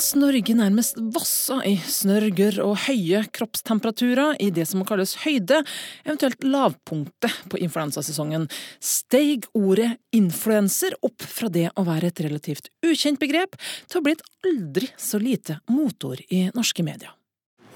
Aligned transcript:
Mens 0.00 0.14
Norge 0.16 0.54
nærmest 0.56 0.96
vassa 1.12 1.58
i 1.68 1.74
snørger 1.76 2.56
og 2.64 2.86
høye 2.86 3.18
kroppstemperaturer 3.36 4.38
i 4.40 4.46
det 4.48 4.64
som 4.70 4.80
må 4.80 4.86
kalles 4.88 5.10
høyde, 5.26 5.58
eventuelt 6.06 6.40
lavpunktet 6.40 7.34
på 7.52 7.60
influensasesongen, 7.60 8.46
steig 8.80 9.44
ordet 9.52 9.90
influenser 10.16 10.96
opp 11.04 11.20
fra 11.20 11.50
det 11.52 11.66
å 11.76 11.84
være 11.84 12.08
et 12.08 12.22
relativt 12.24 12.72
ukjent 12.80 13.20
begrep 13.20 13.60
til 13.60 14.00
å 14.00 14.04
bli 14.06 14.16
et 14.16 14.24
aldri 14.48 14.88
så 14.96 15.20
lite 15.20 15.58
motor 15.68 16.24
i 16.32 16.46
norske 16.56 16.80
medier. 16.88 17.12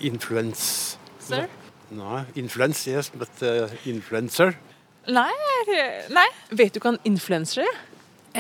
Influence. 0.01 0.97
Sir? 1.29 1.53
Nei, 1.93 2.25
influence, 2.41 2.89
yes, 2.89 3.13
but 3.13 3.45
uh, 3.45 3.69
influencer. 3.85 4.57
Nei, 5.13 5.29
nei. 6.09 6.29
Vet 6.57 6.73
du 6.73 6.81
hva 6.81 6.97
en 6.97 7.03
influenser 7.05 7.69
er? 7.69 7.87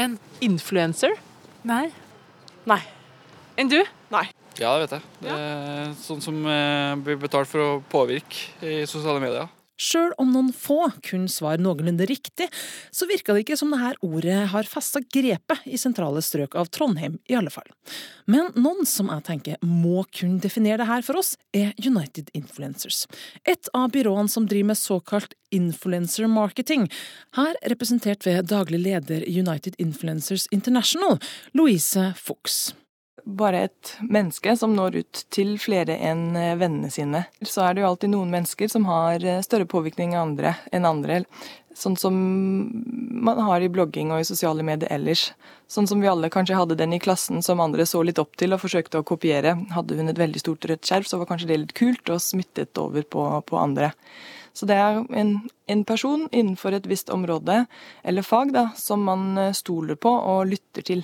En 0.09 0.16
Influencer? 0.40 1.20
Nei. 1.68 1.90
Nei. 2.64 2.80
Enn 3.60 3.70
du? 3.70 3.80
Nei. 4.10 4.24
Ja, 4.58 4.76
det 4.76 4.86
vet 4.86 4.96
jeg. 4.96 5.10
Det 5.24 5.34
er 5.34 5.92
sånn 5.98 6.22
som 6.22 6.38
eh, 6.46 6.95
blir 7.02 7.18
betalt 7.22 7.50
for 7.50 7.62
å 7.62 7.82
påvirke 7.90 8.50
i 8.62 8.82
sosiale 8.86 9.22
medier. 9.22 9.50
Sjøl 9.74 10.12
om 10.22 10.28
noen 10.30 10.52
få 10.54 10.86
kun 11.02 11.24
svar 11.30 11.59
noenlunde 11.59 12.06
riktig, 12.06 12.46
så 12.95 13.09
virka 13.10 13.34
det 13.34 13.42
ikke 13.42 13.56
som 13.59 13.72
dette 13.74 13.98
ordet 14.06 14.45
har 14.52 14.68
festa 14.70 15.02
grepet 15.02 15.64
i 15.66 15.78
sentrale 15.80 16.22
strøk 16.22 16.54
av 16.59 16.70
Trondheim, 16.70 17.16
i 17.26 17.34
alle 17.34 17.50
fall. 17.50 17.66
Men 18.30 18.52
noen 18.54 18.86
som 18.86 19.10
jeg 19.10 19.26
tenker 19.26 19.66
må 19.66 20.04
kunne 20.14 20.38
definere 20.42 20.78
det 20.84 20.90
her 20.92 21.02
for 21.06 21.18
oss, 21.18 21.34
er 21.50 21.74
United 21.82 22.30
Influencers. 22.38 23.02
Et 23.50 23.70
av 23.74 23.90
byråene 23.95 24.30
som 24.30 24.46
driver 24.46 24.70
med 24.70 24.79
såkalt 24.79 25.34
influencer 25.54 26.30
marketing, 26.30 26.86
her 27.34 27.59
representert 27.66 28.26
ved 28.26 28.46
daglig 28.54 28.79
leder 28.86 29.26
United 29.26 29.74
Influencers 29.82 30.46
International, 30.54 31.18
Louise 31.59 32.12
Fuchs 32.14 32.70
bare 33.24 33.65
et 33.68 33.95
menneske 34.02 34.57
som 34.59 34.74
når 34.76 35.01
ut 35.02 35.24
til 35.32 35.54
flere 35.62 35.96
enn 35.96 36.34
eh, 36.37 36.57
vennene 36.60 36.90
sine. 36.93 37.24
Så 37.43 37.65
er 37.65 37.74
det 37.74 37.84
jo 37.84 37.90
alltid 37.93 38.12
noen 38.12 38.32
mennesker 38.32 38.70
som 38.70 38.88
har 38.90 39.24
eh, 39.24 39.43
større 39.46 39.68
påvirkning 39.70 40.16
enn 40.18 40.88
andre. 40.88 41.24
Sånn 41.74 41.96
som 41.98 42.15
man 43.24 43.40
har 43.48 43.65
i 43.65 43.70
blogging 43.73 44.12
og 44.15 44.23
i 44.23 44.29
sosiale 44.29 44.62
medier 44.66 44.92
ellers. 44.95 45.32
Sånn 45.66 45.88
som 45.90 46.02
vi 46.02 46.10
alle 46.10 46.30
kanskje 46.30 46.59
hadde 46.59 46.76
den 46.79 46.95
i 46.95 47.01
klassen 47.02 47.42
som 47.42 47.62
andre 47.62 47.87
så 47.88 48.02
litt 48.07 48.20
opp 48.23 48.37
til 48.38 48.54
og 48.54 48.62
forsøkte 48.62 49.01
å 49.01 49.07
kopiere. 49.07 49.57
Hadde 49.74 49.98
hun 49.98 50.12
et 50.12 50.20
veldig 50.20 50.42
stort 50.42 50.68
rødt 50.70 50.87
skjerf, 50.87 51.09
så 51.09 51.18
var 51.18 51.30
kanskje 51.30 51.51
det 51.51 51.60
litt 51.62 51.74
kult 51.74 52.15
og 52.15 52.23
smittet 52.23 52.79
over 52.79 53.02
på, 53.02 53.26
på 53.48 53.59
andre. 53.59 53.90
Så 54.54 54.68
det 54.70 54.76
er 54.79 55.01
en, 55.18 55.35
en, 55.66 55.82
person 55.82 56.29
innenfor 56.30 56.76
et 56.76 56.87
visst 56.87 57.10
område 57.10 57.65
eller 58.07 58.23
fag 58.23 58.54
da, 58.54 58.68
som 58.79 59.02
man 59.02 59.32
eh, 59.40 59.54
stoler 59.57 59.98
på 59.98 60.12
og 60.15 60.46
lytter 60.52 60.87
til. 60.87 61.02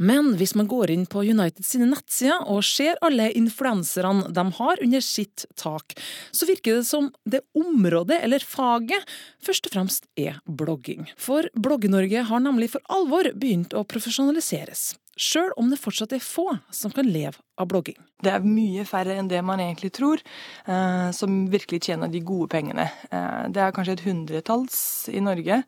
Men 0.00 0.32
hvis 0.40 0.54
man 0.56 0.68
går 0.70 0.90
inn 0.94 1.04
på 1.10 1.20
United 1.28 1.66
sine 1.66 1.90
nettsider 1.90 2.46
og 2.48 2.64
ser 2.64 2.96
alle 3.04 3.28
influenserne 3.36 4.30
de 4.32 4.44
har 4.56 4.80
under 4.80 5.04
sitt 5.04 5.44
tak, 5.60 5.92
så 6.32 6.48
virker 6.48 6.78
det 6.80 6.86
som 6.88 7.10
det 7.28 7.42
området 7.52 8.22
eller 8.24 8.40
faget 8.40 9.04
først 9.44 9.68
og 9.68 9.76
fremst 9.76 10.08
er 10.16 10.40
blogging. 10.48 11.04
For 11.20 11.50
Blogge-Norge 11.52 12.24
har 12.30 12.40
nemlig 12.40 12.72
for 12.72 12.84
alvor 12.88 13.28
begynt 13.36 13.76
å 13.76 13.84
profesjonaliseres. 13.84 14.94
Sjøl 15.20 15.50
om 15.60 15.68
det 15.68 15.76
fortsatt 15.82 16.14
er 16.16 16.22
få 16.24 16.46
som 16.72 16.92
kan 16.96 17.04
leve 17.04 17.36
av 17.60 17.68
blogging. 17.68 17.98
Det 18.24 18.32
er 18.32 18.46
mye 18.46 18.86
færre 18.88 19.18
enn 19.20 19.28
det 19.28 19.42
man 19.44 19.60
egentlig 19.60 19.92
tror, 19.98 20.22
eh, 20.64 21.10
som 21.12 21.42
virkelig 21.52 21.82
tjener 21.90 22.08
de 22.08 22.22
gode 22.24 22.48
pengene. 22.54 22.88
Eh, 23.10 23.50
det 23.52 23.60
er 23.60 23.74
kanskje 23.76 23.98
et 23.98 24.06
hundretalls 24.06 25.10
i 25.12 25.20
Norge. 25.20 25.60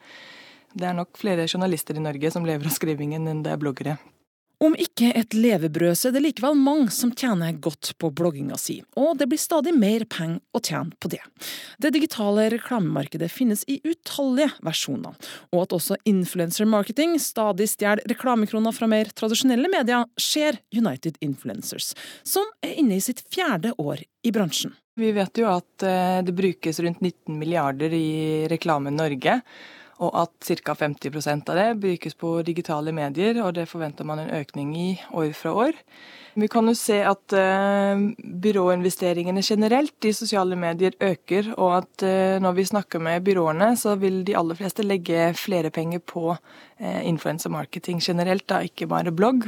Det 0.73 0.89
er 0.89 0.97
nok 0.97 1.21
flere 1.21 1.45
journalister 1.45 2.01
i 2.01 2.07
Norge 2.07 2.33
som 2.33 2.49
lever 2.49 2.65
av 2.65 2.73
skrivingen 2.73 3.29
enn 3.29 3.45
det 3.45 3.53
er 3.53 3.61
bloggere. 3.61 3.99
Om 4.63 4.77
ikke 4.79 5.09
et 5.19 5.35
levebrød, 5.35 5.97
så 5.99 6.09
er 6.09 6.15
det 6.15 6.21
likevel 6.23 6.55
mange 6.55 6.93
som 6.95 7.11
tjener 7.19 7.57
godt 7.65 7.97
på 7.99 8.13
blogginga 8.15 8.55
si, 8.61 8.77
og 8.95 9.17
det 9.19 9.27
blir 9.33 9.41
stadig 9.41 9.73
mer 9.75 10.05
penger 10.07 10.39
å 10.55 10.61
tjene 10.63 10.95
på 11.03 11.11
det. 11.11 11.19
Det 11.83 11.91
digitale 11.97 12.45
reklamemarkedet 12.55 13.27
finnes 13.33 13.65
i 13.67 13.81
utallige 13.83 14.53
versjoner, 14.63 15.19
og 15.51 15.65
at 15.65 15.75
også 15.75 15.99
influencer 16.07 16.71
marketing 16.71 17.17
stadig 17.23 17.67
stjeler 17.73 18.07
reklamekroner 18.13 18.77
fra 18.77 18.87
mer 18.91 19.11
tradisjonelle 19.11 19.73
medier, 19.73 20.07
ser 20.15 20.61
United 20.71 21.19
Influencers, 21.25 21.91
som 22.23 22.47
er 22.63 22.79
inne 22.79 23.01
i 23.01 23.03
sitt 23.03 23.25
fjerde 23.35 23.75
år 23.83 24.07
i 24.23 24.31
bransjen. 24.31 24.77
Vi 24.95 25.11
vet 25.17 25.43
jo 25.43 25.51
at 25.51 25.83
eh, 25.89 26.23
det 26.23 26.39
brukes 26.39 26.79
rundt 26.85 27.03
19 27.03 27.35
milliarder 27.35 27.95
i 27.97 28.47
reklame 28.53 28.93
Norge 28.95 29.41
og 30.01 30.17
at 30.23 30.49
ca. 30.63 30.75
50% 30.75 31.51
av 31.53 31.59
det 31.59 31.69
brukes 31.83 32.17
på 32.19 32.35
digitale 32.47 32.95
medier, 32.97 33.39
og 33.45 33.55
det 33.59 33.69
forventer 33.71 34.07
man 34.09 34.23
en 34.23 34.33
økning 34.41 34.75
i 34.77 34.89
år 35.13 35.33
fra 35.37 35.53
år. 35.67 35.79
Vi 36.35 36.49
kan 36.49 36.69
jo 36.69 36.75
se 36.79 36.97
at 37.05 37.35
uh, 37.37 38.03
byråinvesteringene 38.47 39.45
generelt 39.45 40.09
i 40.09 40.15
sosiale 40.17 40.57
medier 40.57 40.97
øker, 40.97 41.53
og 41.59 41.83
at 41.83 42.07
uh, 42.09 42.41
når 42.43 42.57
vi 42.57 42.69
snakker 42.73 43.03
med 43.05 43.25
byråene, 43.27 43.75
så 43.77 43.95
vil 44.01 44.23
de 44.25 44.37
aller 44.39 44.57
fleste 44.59 44.87
legge 44.87 45.33
flere 45.37 45.71
penger 45.71 46.01
på 46.01 46.37
influencer 46.83 47.53
marketing 47.53 48.01
generelt, 48.03 48.49
da 48.51 48.59
ikke 48.67 48.89
bare 48.91 49.13
blogg. 49.15 49.45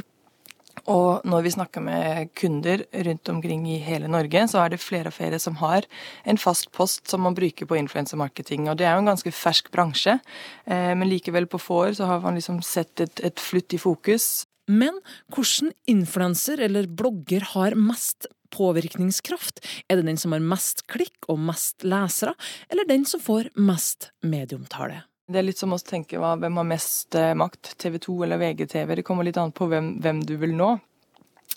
Og 0.91 1.23
når 1.25 1.45
vi 1.45 1.53
snakker 1.55 1.81
med 1.81 2.31
kunder 2.37 2.83
rundt 3.07 3.29
omkring 3.31 3.65
i 3.71 3.79
hele 3.81 4.09
Norge, 4.11 4.45
så 4.51 4.61
er 4.61 4.73
det 4.73 4.83
flere 4.83 5.09
og 5.09 5.15
flere 5.17 5.39
som 5.41 5.57
har 5.61 5.87
en 6.27 6.37
fast 6.37 6.71
post 6.75 7.09
som 7.09 7.23
man 7.25 7.37
bruker 7.37 7.65
på 7.69 7.77
influensemarketing. 7.79 8.69
Og 8.69 8.77
det 8.77 8.85
er 8.85 8.97
jo 8.97 9.05
en 9.05 9.13
ganske 9.13 9.33
fersk 9.33 9.71
bransje, 9.73 10.19
eh, 10.67 10.91
men 10.93 11.09
likevel 11.09 11.49
på 11.49 11.61
få 11.61 11.81
år 11.87 11.97
så 11.97 12.09
har 12.11 12.21
man 12.25 12.37
liksom 12.37 12.61
sett 12.65 13.01
et, 13.01 13.23
et 13.23 13.41
flutt 13.41 13.73
i 13.73 13.81
fokus. 13.81 14.45
Men 14.67 14.99
hvordan 15.33 15.73
influenser 15.89 16.61
eller 16.67 16.89
blogger 16.89 17.43
har 17.53 17.77
mest 17.77 18.27
påvirkningskraft? 18.55 19.61
Er 19.89 19.99
det 19.99 20.07
den 20.09 20.21
som 20.21 20.35
har 20.35 20.43
mest 20.43 20.85
klikk 20.91 21.27
og 21.29 21.41
mest 21.41 21.85
lesere, 21.85 22.35
eller 22.69 22.87
den 22.89 23.05
som 23.09 23.23
får 23.23 23.51
mest 23.57 24.11
medieomtale? 24.25 25.03
Det 25.25 25.39
er 25.39 25.45
litt 25.47 25.57
som 25.57 25.71
å 25.73 25.77
tenke 25.81 26.19
hva, 26.21 26.35
hvem 26.37 26.59
har 26.59 26.67
mest 26.69 27.15
eh, 27.17 27.31
makt, 27.33 27.71
TV 27.81 27.97
2 28.03 28.17
eller 28.27 28.37
VGTV. 28.37 28.91
Det 28.99 29.05
kommer 29.07 29.25
litt 29.25 29.39
an 29.41 29.53
på 29.57 29.65
hvem, 29.71 29.95
hvem 30.03 30.19
du 30.21 30.35
vil 30.37 30.53
nå. 30.53 30.75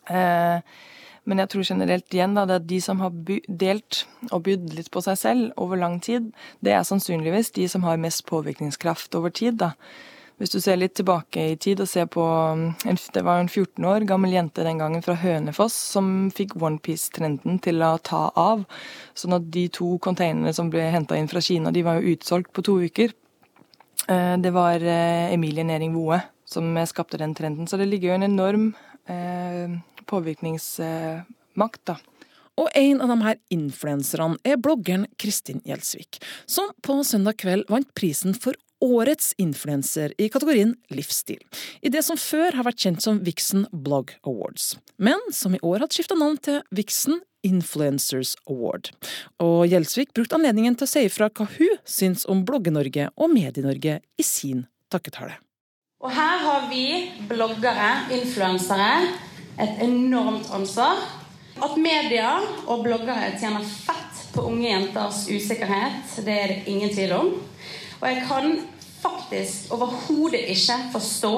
Eh, 0.09 0.63
men 1.29 1.43
jeg 1.43 1.53
tror 1.53 1.67
generelt 1.69 2.15
igjen 2.17 2.39
da, 2.39 2.47
det 2.49 2.57
er 2.57 2.69
de 2.71 2.79
som 2.81 3.03
har 3.05 3.13
delt 3.61 4.07
og 4.31 4.47
bydd 4.47 4.73
litt 4.73 4.89
på 4.95 5.03
seg 5.05 5.19
selv 5.21 5.61
over 5.61 5.77
lang 5.77 5.99
tid, 6.01 6.31
det 6.65 6.73
er 6.73 6.89
sannsynligvis 6.89 7.53
de 7.59 7.67
som 7.69 7.85
har 7.85 8.01
mest 8.01 8.25
påvirkningskraft 8.31 9.21
over 9.21 9.37
tid. 9.37 9.61
da. 9.61 9.75
Hvis 10.41 10.55
du 10.55 10.63
ser 10.65 10.81
litt 10.81 10.97
tilbake 10.97 11.51
i 11.53 11.61
tid 11.61 11.85
og 11.85 11.93
ser 11.93 12.09
på 12.09 12.25
en, 12.25 12.73
Det 13.13 13.25
var 13.27 13.43
en 13.43 13.53
14 13.53 13.85
år 13.85 14.09
gammel 14.09 14.33
jente 14.33 14.65
den 14.65 14.79
gangen 14.79 15.03
fra 15.03 15.21
Hønefoss 15.21 15.75
som 15.75 16.31
fikk 16.31 16.57
onepiece-trenden 16.57 17.61
til 17.61 17.83
å 17.83 17.99
ta 18.01 18.31
av. 18.35 18.65
Sånn 19.15 19.37
at 19.37 19.51
de 19.51 19.69
to 19.69 19.99
containerne 19.99 20.55
som 20.55 20.71
ble 20.71 20.89
henta 20.89 21.19
inn 21.19 21.29
fra 21.29 21.41
Kina, 21.41 21.71
de 21.71 21.83
var 21.83 22.01
jo 22.01 22.17
utsolgt 22.17 22.55
på 22.55 22.65
to 22.65 22.81
uker. 22.81 23.13
Eh, 24.09 24.37
det 24.39 24.51
var 24.51 24.81
eh, 24.81 25.33
Emilie 25.35 25.65
Nering 25.65 25.95
Voe 25.95 26.21
som 26.49 26.87
skapte 26.87 27.21
den 27.21 27.35
trenden. 27.35 27.67
Så 27.67 27.77
det 27.77 27.87
ligger 27.87 28.09
jo 28.09 28.15
en 28.15 28.29
enorm 28.29 28.69
eh, 29.07 29.75
påvirkningsmakt, 30.09 31.83
da. 31.85 31.99
Og 32.59 32.71
en 32.75 33.03
av 33.05 33.13
de 33.13 33.19
her 33.23 33.37
influenserne 33.55 34.41
er 34.43 34.59
bloggeren 34.59 35.07
Kristin 35.21 35.61
Gjelsvik, 35.69 36.19
som 36.47 36.73
på 36.83 36.97
søndag 37.07 37.39
kveld 37.39 37.69
vant 37.71 37.93
prisen 37.95 38.35
for 38.35 38.59
årets 38.83 39.31
influenser 39.39 40.15
i 40.19 40.29
kategorien 40.31 40.75
livsstil, 40.95 41.39
i 41.83 41.91
det 41.91 42.03
som 42.07 42.19
før 42.19 42.57
har 42.59 42.67
vært 42.67 42.83
kjent 42.83 43.05
som 43.05 43.21
Vixen 43.27 43.67
Blog 43.71 44.15
Awards, 44.27 44.77
men 44.99 45.23
som 45.35 45.55
i 45.55 45.63
år 45.63 45.85
hadde 45.85 45.99
skifta 45.99 46.19
navn 46.19 46.39
til 46.43 46.61
Vixen 46.75 47.21
Influencers 47.47 48.35
Award. 48.51 48.91
Og 49.43 49.67
Gjelsvik 49.71 50.15
brukte 50.17 50.39
anledningen 50.39 50.77
til 50.79 50.89
å 50.89 50.91
si 50.91 51.05
ifra 51.07 51.31
hva 51.31 51.47
hun 51.59 51.77
syns 51.89 52.27
om 52.29 52.45
Blogge-Norge 52.49 53.11
og 53.17 53.31
Medie-Norge 53.35 54.01
i 54.03 54.27
sin 54.27 54.67
takketale. 54.93 55.39
Og 55.99 56.13
her 56.15 56.43
har 56.45 56.69
vi 56.71 56.85
bloggere, 57.31 57.89
influensere, 58.15 58.91
et 59.59 59.81
enormt 59.83 60.51
ansvar. 60.55 61.01
At 61.59 61.75
media 61.75 62.37
og 62.71 62.85
bloggere 62.85 63.33
tjener 63.41 63.65
fett 63.67 64.21
på 64.31 64.45
unge 64.47 64.69
jenters 64.69 65.25
usikkerhet, 65.27 66.13
det 66.23 66.37
er 66.43 66.53
det 66.53 66.61
ingen 66.71 66.93
tvil 66.95 67.17
om. 67.17 67.33
Og 67.99 68.05
jeg 68.07 68.23
kan 68.29 68.61
faktisk 69.03 69.73
overhodet 69.75 70.45
ikke 70.55 70.79
forstå 70.93 71.35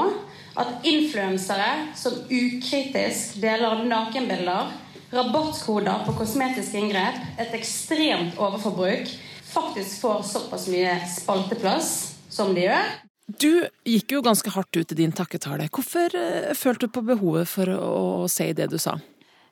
at 0.60 0.84
influensere 0.84 1.70
som 1.96 2.18
ukritisk 2.26 3.40
deler 3.40 3.84
nakenbilder 3.88 4.74
rabattkoder 5.10 6.04
på 6.06 6.14
kosmetiske 6.20 6.78
inngrep, 6.78 7.20
et 7.40 7.54
ekstremt 7.58 8.38
overforbruk, 8.38 9.10
faktisk 9.50 10.00
får 10.04 10.22
såpass 10.30 10.68
mye 10.70 10.96
spalteplass 11.10 11.94
som 12.30 12.54
de 12.54 12.68
gjør. 12.68 12.90
Du 13.30 13.62
gikk 13.86 14.16
jo 14.16 14.22
ganske 14.26 14.50
hardt 14.50 14.76
ut 14.76 14.92
i 14.92 14.98
din 14.98 15.14
takketale. 15.14 15.68
Hvorfor 15.70 16.14
uh, 16.14 16.50
følte 16.58 16.86
du 16.86 16.94
på 16.94 17.04
behovet 17.06 17.50
for 17.50 17.70
å 17.70 18.28
si 18.30 18.50
det 18.56 18.70
du 18.72 18.78
sa? 18.82 18.96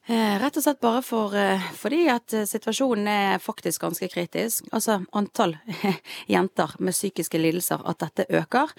Eh, 0.08 0.38
rett 0.40 0.56
og 0.56 0.62
slett 0.64 0.78
bare 0.80 1.02
for, 1.04 1.34
eh, 1.36 1.60
fordi 1.76 2.06
at 2.08 2.32
eh, 2.32 2.46
situasjonen 2.48 3.08
er 3.12 3.42
faktisk 3.44 3.82
ganske 3.82 4.06
kritisk. 4.08 4.64
Altså 4.72 5.02
antall 5.12 5.58
jenter 6.34 6.72
med 6.80 6.96
psykiske 6.96 7.36
lidelser, 7.36 7.84
at 7.84 8.00
dette 8.00 8.24
øker. 8.32 8.72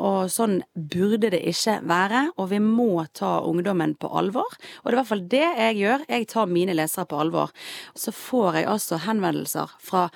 Og 0.00 0.32
sånn 0.32 0.62
burde 0.72 1.28
det 1.34 1.42
ikke 1.52 1.76
være, 1.84 2.22
og 2.40 2.48
vi 2.48 2.62
må 2.64 3.04
ta 3.12 3.42
ungdommen 3.44 3.92
på 4.00 4.08
alvor. 4.08 4.48
Og 4.80 4.88
det 4.88 4.94
er 4.94 4.96
i 4.96 5.00
hvert 5.02 5.12
fall 5.12 5.26
det 5.36 5.44
jeg 5.44 5.78
gjør. 5.82 6.08
Jeg 6.08 6.28
tar 6.32 6.48
mine 6.48 6.76
lesere 6.80 7.04
på 7.10 7.20
alvor. 7.20 7.52
Så 7.92 8.14
får 8.16 8.62
jeg 8.62 8.70
altså 8.72 9.02
henvendelser 9.04 9.76
fra 9.84 10.08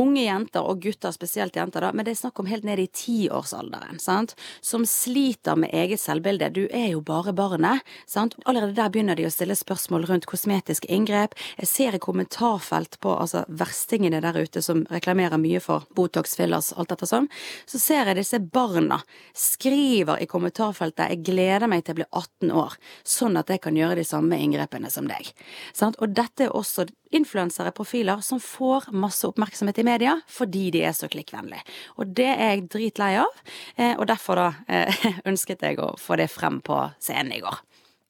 unge 0.00 0.24
jenter, 0.24 0.64
og 0.64 0.82
gutter, 0.82 1.14
spesielt 1.14 1.56
jenter, 1.56 1.84
da, 1.84 1.92
men 1.94 2.06
det 2.06 2.14
er 2.14 2.20
snakk 2.20 2.40
om 2.42 2.48
helt 2.50 2.66
ned 2.66 2.82
i 2.82 2.88
tiårsalderen, 2.92 4.00
sant, 4.02 4.34
som 4.60 4.84
sliter 4.88 5.56
med 5.56 5.72
eget 5.72 6.02
selvbilde. 6.02 6.50
Du 6.54 6.62
er 6.66 6.90
jo 6.92 7.00
bare 7.04 7.32
barnet, 7.36 7.84
sant. 8.10 8.36
Allerede 8.44 8.76
der 8.76 8.92
begynner 8.92 9.16
de 9.18 9.26
å 9.28 9.32
stille 9.32 9.56
spørsmål 9.56 10.06
rundt 10.10 10.28
kosmetiske 10.30 10.90
inngrep. 10.92 11.36
Jeg 11.60 11.70
ser 11.70 11.96
i 11.96 12.02
kommentarfelt 12.02 12.98
på 13.00 13.14
altså 13.14 13.44
verstingene 13.48 14.20
der 14.24 14.36
ute 14.36 14.62
som 14.64 14.84
reklamerer 14.92 15.40
mye 15.40 15.62
for 15.64 15.88
Botox, 15.96 16.36
fillers, 16.36 16.72
alt 16.76 16.92
dette 16.92 17.08
sånn, 17.08 17.30
så 17.70 17.80
ser 17.80 18.10
jeg 18.10 18.20
disse 18.20 18.42
barna 18.42 19.00
skriver 19.32 20.20
i 20.20 20.28
kommentarfeltet 20.30 21.08
'Jeg 21.08 21.24
gleder 21.24 21.68
meg 21.68 21.84
til 21.84 21.94
jeg 21.94 22.02
blir 22.02 22.10
18 22.12 22.50
år', 22.50 22.76
sånn 23.04 23.38
at 23.38 23.48
jeg 23.48 23.60
kan 23.60 23.76
gjøre 23.76 24.00
de 24.00 24.04
samme 24.04 24.38
inngrepene 24.38 24.90
som 24.90 25.06
deg. 25.06 25.30
Sant? 25.72 25.96
Og 26.02 26.14
dette 26.14 26.48
er 26.48 26.54
også 26.54 26.88
influensere, 27.14 27.72
profiler, 27.74 28.22
som 28.24 28.40
får 28.42 28.90
masse 28.92 29.26
oppmerksomhet 29.28 29.78
i 29.80 29.86
media 29.86 30.16
fordi 30.30 30.68
de 30.74 30.84
er 30.86 30.96
så 30.96 31.08
klikkvennlige. 31.10 31.64
Og 31.98 32.14
det 32.16 32.30
er 32.32 32.54
jeg 32.54 32.66
dritlei 32.74 33.12
av, 33.22 33.44
eh, 33.76 33.94
og 33.94 34.08
derfor 34.10 34.40
da 34.40 34.48
eh, 34.68 35.06
ønsket 35.30 35.64
jeg 35.66 35.80
å 35.82 35.94
få 36.00 36.18
det 36.20 36.30
frem 36.32 36.60
på 36.64 36.80
scenen 37.02 37.36
i 37.38 37.42
går. 37.44 37.62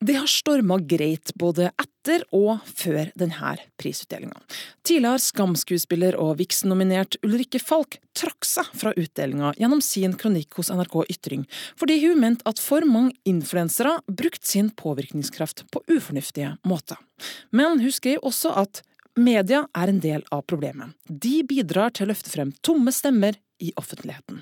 Det 0.04 0.18
har 0.18 0.28
storma 0.28 0.76
greit 0.84 1.30
både 1.40 1.70
etter 1.80 2.26
og 2.36 2.58
før 2.66 3.08
denne 3.16 3.54
prisutdelinga. 3.80 4.36
Tidligere 4.84 5.22
Skam-skuespiller 5.22 6.18
og 6.20 6.34
Vixen-nominert 6.42 7.16
Ulrikke 7.24 7.60
Falk 7.62 7.96
trakk 8.12 8.44
seg 8.44 8.68
fra 8.76 8.92
utdelinga 9.00 9.54
gjennom 9.56 9.80
sin 9.84 10.12
kronikk 10.20 10.58
hos 10.58 10.68
NRK 10.74 10.98
Ytring, 11.14 11.46
fordi 11.80 11.96
hun 12.02 12.20
mente 12.20 12.44
at 12.50 12.60
for 12.60 12.84
mange 12.84 13.14
influensere 13.24 13.96
brukte 14.04 14.44
sin 14.50 14.68
påvirkningskraft 14.76 15.64
på 15.72 15.80
ufornuftige 15.88 16.56
måter. 16.68 17.00
Men 17.48 17.80
hun 17.80 17.94
skrev 17.94 18.20
også 18.28 18.52
at 18.60 18.82
Media 19.14 19.62
er 19.78 19.90
en 19.92 20.00
del 20.02 20.24
av 20.34 20.42
problemet. 20.50 20.90
De 21.06 21.42
bidrar 21.46 21.92
til 21.94 22.06
å 22.06 22.10
løfte 22.10 22.32
frem 22.32 22.50
tomme 22.66 22.90
stemmer 22.94 23.38
i 23.62 23.70
offentligheten. 23.78 24.40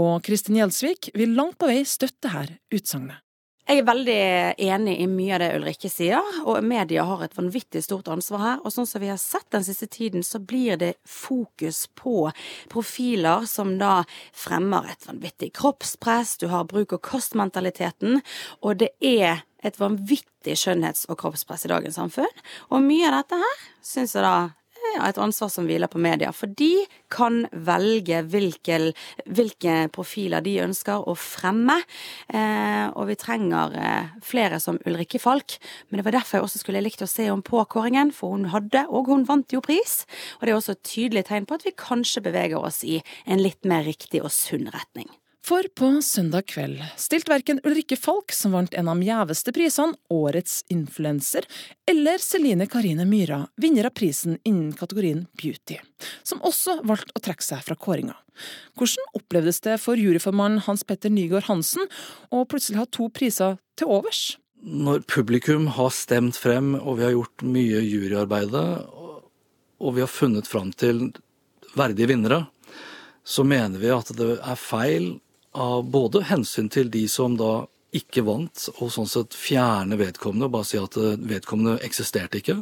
Og 0.00 0.22
Kristin 0.24 0.56
Gjelsvik 0.56 1.10
vil 1.18 1.34
langt 1.36 1.58
på 1.60 1.68
vei 1.68 1.82
støtte 1.84 2.32
her 2.32 2.54
utsagnet. 2.72 3.20
Jeg 3.68 3.82
er 3.82 3.84
veldig 3.84 4.20
enig 4.64 4.94
i 4.96 5.06
mye 5.12 5.34
av 5.36 5.42
det 5.42 5.48
Ulrikke 5.58 5.90
sier, 5.92 6.24
og 6.48 6.64
media 6.64 7.02
har 7.04 7.20
et 7.26 7.34
vanvittig 7.36 7.82
stort 7.84 8.06
ansvar 8.08 8.40
her. 8.40 8.62
Og 8.64 8.72
sånn 8.72 8.88
som 8.88 9.02
vi 9.02 9.10
har 9.10 9.20
sett 9.20 9.44
den 9.52 9.66
siste 9.66 9.84
tiden, 9.92 10.24
så 10.24 10.40
blir 10.40 10.78
det 10.80 10.94
fokus 11.04 11.82
på 11.92 12.30
profiler 12.72 13.44
som 13.44 13.74
da 13.76 14.06
fremmer 14.32 14.88
et 14.88 15.04
vanvittig 15.04 15.50
kroppspress, 15.60 16.38
du 16.40 16.46
har 16.48 16.64
bruk- 16.64 16.96
og 16.96 17.04
kostmentaliteten, 17.04 18.22
og 18.64 18.80
det 18.80 18.94
er 19.04 19.44
et 19.60 19.76
vanvittig 19.76 20.56
skjønnhets- 20.56 21.04
og 21.12 21.20
kroppspress 21.20 21.68
i 21.68 21.72
dagens 21.74 22.00
samfunn. 22.00 22.40
Og 22.72 22.80
mye 22.88 23.10
av 23.10 23.20
dette 23.20 23.42
her 23.44 23.66
syns 23.84 24.16
jeg 24.16 24.24
da 24.24 24.36
er 24.98 25.08
et 25.08 25.20
ansvar 25.20 25.50
som 25.52 25.66
hviler 25.68 25.90
på 25.90 26.00
media. 26.02 26.30
For 26.34 26.50
de 26.58 26.86
kan 27.12 27.44
velge 27.52 28.22
hvilke, 28.30 28.80
hvilke 29.26 29.76
profiler 29.94 30.44
de 30.44 30.56
ønsker 30.64 31.06
å 31.08 31.14
fremme. 31.18 31.78
Eh, 32.32 32.86
og 32.92 33.08
vi 33.10 33.18
trenger 33.20 33.76
eh, 33.78 34.16
flere 34.24 34.60
som 34.62 34.80
Ulrikke 34.88 35.20
Falk. 35.22 35.58
Men 35.88 36.00
det 36.00 36.08
var 36.08 36.18
derfor 36.18 36.38
jeg 36.38 36.48
også 36.48 36.62
skulle 36.64 36.84
likt 36.84 37.04
å 37.04 37.10
se 37.10 37.28
henne 37.28 37.46
på 37.46 37.62
kåringen, 37.70 38.12
for 38.14 38.36
hun 38.36 38.50
hadde, 38.54 38.86
og 38.88 39.12
hun 39.12 39.26
vant 39.28 39.54
jo 39.54 39.62
pris. 39.64 40.02
Og 40.38 40.46
det 40.46 40.54
er 40.54 40.58
også 40.58 40.76
et 40.76 40.84
tydelig 40.88 41.28
tegn 41.30 41.48
på 41.48 41.58
at 41.58 41.66
vi 41.66 41.76
kanskje 41.78 42.24
beveger 42.28 42.60
oss 42.60 42.82
i 42.86 43.00
en 43.26 43.42
litt 43.42 43.64
mer 43.68 43.86
riktig 43.88 44.22
og 44.24 44.32
sunn 44.34 44.70
retning. 44.74 45.10
For 45.46 45.64
på 45.74 45.88
søndag 46.02 46.48
kveld 46.50 46.80
stilte 47.00 47.30
verken 47.32 47.60
Ulrikke 47.64 47.96
Falk, 47.96 48.34
som 48.36 48.52
vant 48.52 48.74
en 48.76 48.88
av 48.90 48.98
de 49.00 49.06
gjeveste 49.08 49.52
prisene, 49.56 49.96
Årets 50.12 50.60
influenser, 50.68 51.46
eller 51.88 52.20
Celine 52.20 52.66
Karine 52.68 53.06
Myhra, 53.08 53.44
vinner 53.56 53.88
av 53.88 53.94
prisen 53.96 54.36
innen 54.44 54.74
kategorien 54.76 55.24
Beauty, 55.40 55.78
som 56.26 56.42
også 56.44 56.80
valgte 56.88 57.16
å 57.16 57.22
trekke 57.24 57.46
seg 57.46 57.62
fra 57.64 57.78
kåringa. 57.80 58.16
Hvordan 58.78 59.14
opplevdes 59.18 59.62
det 59.64 59.78
for 59.82 59.98
juryformann 59.98 60.60
Hans 60.66 60.84
Petter 60.86 61.10
Nygaard 61.10 61.48
Hansen 61.48 61.88
å 62.30 62.44
plutselig 62.44 62.82
ha 62.82 62.86
to 62.90 63.08
priser 63.08 63.56
til 63.78 63.94
overs? 63.94 64.36
Når 64.58 65.06
publikum 65.08 65.70
har 65.78 65.94
stemt 65.94 66.36
frem, 66.36 66.74
og 66.76 66.98
vi 66.98 67.06
har 67.06 67.14
gjort 67.14 67.46
mye 67.46 67.80
juryarbeide, 67.86 68.64
og 69.78 69.94
vi 69.94 70.02
har 70.02 70.10
funnet 70.10 70.50
fram 70.50 70.74
til 70.74 71.08
verdige 71.78 72.10
vinnere, 72.10 72.42
så 73.24 73.44
mener 73.46 73.80
vi 73.80 73.90
at 73.94 74.10
det 74.18 74.34
er 74.40 74.58
feil 74.58 75.08
av 75.58 75.88
både 75.90 76.24
hensyn 76.30 76.70
til 76.72 76.90
de 76.94 77.04
som 77.10 77.36
da 77.38 77.66
ikke 77.96 78.24
vant, 78.26 78.68
og 78.78 78.90
sånn 78.92 79.08
sett 79.08 79.36
fjerne 79.36 79.96
vedkommende 80.00 80.48
og 80.48 80.58
bare 80.58 80.68
si 80.68 80.80
at 80.80 80.96
eh, 81.00 81.16
vedkommende 81.30 81.78
eksisterte 81.86 82.42
ikke. 82.42 82.58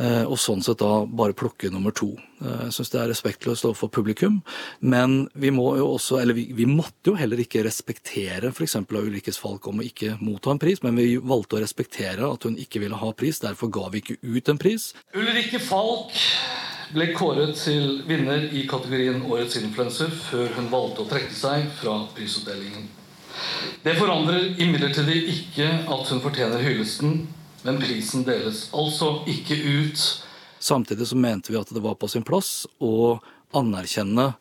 Eh, 0.00 0.24
og 0.24 0.38
sånn 0.40 0.62
sett 0.64 0.80
da 0.80 1.04
bare 1.04 1.36
plukke 1.36 1.70
nummer 1.70 1.94
to. 1.94 2.08
Eh, 2.40 2.64
jeg 2.66 2.74
syns 2.74 2.92
det 2.92 3.00
er 3.02 3.10
respektløst 3.12 3.66
overfor 3.68 3.92
publikum. 3.94 4.40
Men 4.80 5.28
vi 5.38 5.52
må 5.54 5.68
jo 5.78 5.92
også, 5.94 6.18
eller 6.22 6.38
vi, 6.38 6.48
vi 6.56 6.66
måtte 6.70 7.12
jo 7.12 7.16
heller 7.18 7.42
ikke 7.42 7.64
respektere 7.66 8.50
f.eks. 8.50 8.78
av 8.80 8.98
Ulrikkes 9.02 9.38
Falk 9.38 9.70
om 9.70 9.82
å 9.82 9.86
ikke 9.86 10.16
motta 10.22 10.54
en 10.54 10.62
pris, 10.62 10.82
men 10.86 10.98
vi 10.98 11.14
valgte 11.18 11.58
å 11.58 11.62
respektere 11.62 12.26
at 12.26 12.48
hun 12.48 12.58
ikke 12.58 12.82
ville 12.82 12.98
ha 12.98 13.12
pris. 13.14 13.42
Derfor 13.44 13.70
ga 13.74 13.86
vi 13.94 14.02
ikke 14.02 14.18
ut 14.24 14.50
en 14.50 14.62
pris. 14.62 14.90
Ulrikke 15.14 15.62
Falk 15.62 16.18
ble 16.94 17.10
kåret 17.14 17.56
til 17.58 18.00
vinner 18.08 18.46
i 18.54 18.64
kategorien 18.70 19.22
Årets 19.26 19.58
influenser 19.60 20.10
før 20.28 20.50
hun 20.56 20.70
valgte 20.72 21.04
å 21.04 21.10
trekke 21.10 21.34
seg 21.36 21.68
fra 21.78 21.96
prisutdelingen. 22.16 22.88
Det 23.84 23.94
forandrer 23.96 24.58
imidlertid 24.60 25.08
ikke 25.08 25.68
at 25.88 26.10
hun 26.10 26.22
fortjener 26.24 26.62
hyllesten, 26.64 27.22
men 27.64 27.80
prisen 27.80 28.24
deles 28.26 28.66
altså 28.76 29.20
ikke 29.30 29.56
ut. 29.56 30.06
Samtidig 30.60 31.08
så 31.08 31.16
mente 31.16 31.52
vi 31.52 31.60
at 31.60 31.70
det 31.72 31.82
var 31.84 31.96
på 32.00 32.08
sin 32.10 32.26
plass 32.26 32.66
å 32.80 33.18
anerkjenne 33.56 34.32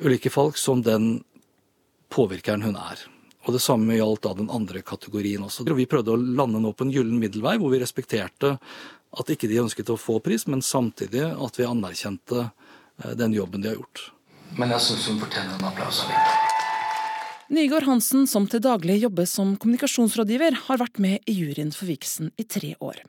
ulike 0.00 0.32
folk 0.32 0.56
som 0.58 0.80
den 0.84 1.18
påvirkeren 2.10 2.64
hun 2.64 2.78
er. 2.80 3.02
Og 3.48 3.54
Det 3.56 3.62
samme 3.64 3.96
gjaldt 3.96 4.24
da 4.26 4.34
den 4.36 4.50
andre 4.52 4.82
kategorien 4.84 5.44
også. 5.46 5.64
Vi 5.64 5.88
prøvde 5.88 6.12
å 6.12 6.20
lande 6.20 6.60
nå 6.60 6.72
på 6.76 6.84
en 6.86 6.92
gyllen 6.92 7.20
middelvei, 7.20 7.56
hvor 7.58 7.72
vi 7.72 7.80
respekterte 7.80 8.58
at 9.10 9.32
ikke 9.32 9.50
de 9.50 9.60
ønsket 9.62 9.90
å 9.90 9.98
få 9.98 10.20
pris, 10.22 10.46
men 10.46 10.62
samtidig 10.62 11.24
at 11.32 11.58
vi 11.58 11.66
anerkjente 11.66 12.46
eh, 12.46 13.14
den 13.18 13.34
jobben 13.34 13.64
de 13.64 13.72
har 13.72 13.80
gjort. 13.80 14.10
Men 14.58 14.74
jeg 14.74 14.86
syns 14.86 15.10
hun 15.10 15.20
fortjener 15.22 15.58
en 15.58 15.68
applaus 15.70 16.04
allikevel. 16.04 16.49
Nygaard 17.50 17.82
Hansen, 17.82 18.28
som 18.30 18.44
til 18.46 18.60
daglig 18.62 19.00
jobber 19.02 19.26
som 19.26 19.56
kommunikasjonsrådgiver, 19.58 20.54
har 20.68 20.78
vært 20.78 21.00
med 21.02 21.24
i 21.26 21.32
juryen 21.34 21.72
for 21.74 21.88
Vixen 21.90 22.28
i 22.38 22.44
tre 22.46 22.76
år. 22.78 23.00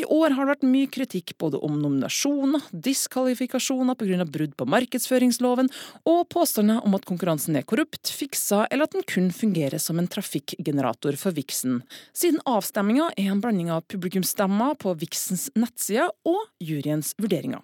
I 0.00 0.06
år 0.08 0.32
har 0.32 0.46
det 0.46 0.54
vært 0.54 0.64
mye 0.70 0.88
kritikk 0.88 1.34
både 1.36 1.60
om 1.60 1.74
nominasjoner, 1.82 2.64
diskvalifikasjoner 2.72 3.98
pga. 4.00 4.24
brudd 4.24 4.54
på 4.56 4.64
markedsføringsloven, 4.72 5.68
og 6.08 6.22
påstander 6.32 6.80
om 6.80 6.96
at 6.96 7.04
konkurransen 7.04 7.60
er 7.60 7.66
korrupt, 7.68 8.08
fiksa 8.08 8.64
eller 8.70 8.88
at 8.88 8.96
den 8.96 9.04
kun 9.04 9.28
fungerer 9.28 9.76
som 9.76 10.00
en 10.00 10.08
trafikkgenerator 10.08 11.20
for 11.20 11.36
Vixen, 11.36 11.82
siden 12.16 12.40
avstemminga 12.46 13.10
er 13.18 13.34
en 13.34 13.42
blanding 13.44 13.68
av 13.68 13.84
publikumsstemmer 13.84 14.80
på 14.80 14.96
Vixens 14.96 15.50
nettside 15.52 16.08
og 16.24 16.40
juryens 16.58 17.12
vurderinger. 17.20 17.60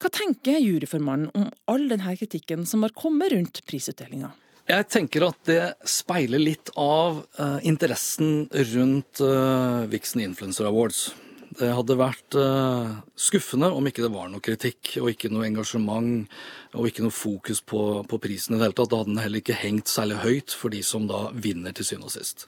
Hva 0.00 0.08
tenker 0.08 0.64
juryformannen 0.64 1.28
om 1.36 1.50
all 1.68 1.90
denne 1.92 2.16
kritikken 2.16 2.64
som 2.64 2.88
har 2.88 2.96
kommet 2.96 3.36
rundt 3.36 3.60
prisutdelinga? 3.68 4.32
Jeg 4.72 4.86
tenker 4.88 5.26
at 5.26 5.40
det 5.44 5.64
speiler 5.84 6.40
litt 6.40 6.70
av 6.80 7.18
uh, 7.36 7.58
interessen 7.60 8.46
rundt 8.72 9.20
uh, 9.20 9.84
Vixen 9.92 10.22
Influencer 10.24 10.64
Awards. 10.64 11.10
Det 11.58 11.68
hadde 11.76 11.98
vært 12.00 12.36
uh, 12.40 13.02
skuffende 13.12 13.68
om 13.68 13.84
ikke 13.90 14.06
det 14.06 14.14
var 14.14 14.30
noe 14.32 14.40
kritikk 14.40 14.94
og 15.02 15.10
ikke 15.12 15.28
noe 15.28 15.44
engasjement 15.50 16.24
og 16.72 16.88
ikke 16.88 17.04
noe 17.04 17.12
fokus 17.12 17.60
på, 17.60 17.80
på 18.08 18.18
prisen 18.22 18.54
i 18.54 18.58
det 18.58 18.66
hele 18.66 18.76
tatt. 18.76 18.90
Da 18.92 19.02
hadde 19.02 19.12
den 19.12 19.20
heller 19.20 19.42
ikke 19.42 19.58
hengt 19.60 19.90
særlig 19.92 20.22
høyt 20.22 20.54
for 20.56 20.72
de 20.72 20.80
som 20.86 21.04
da 21.10 21.26
vinner 21.32 21.74
til 21.76 21.84
syvende 21.84 22.08
og 22.08 22.14
sist. 22.14 22.46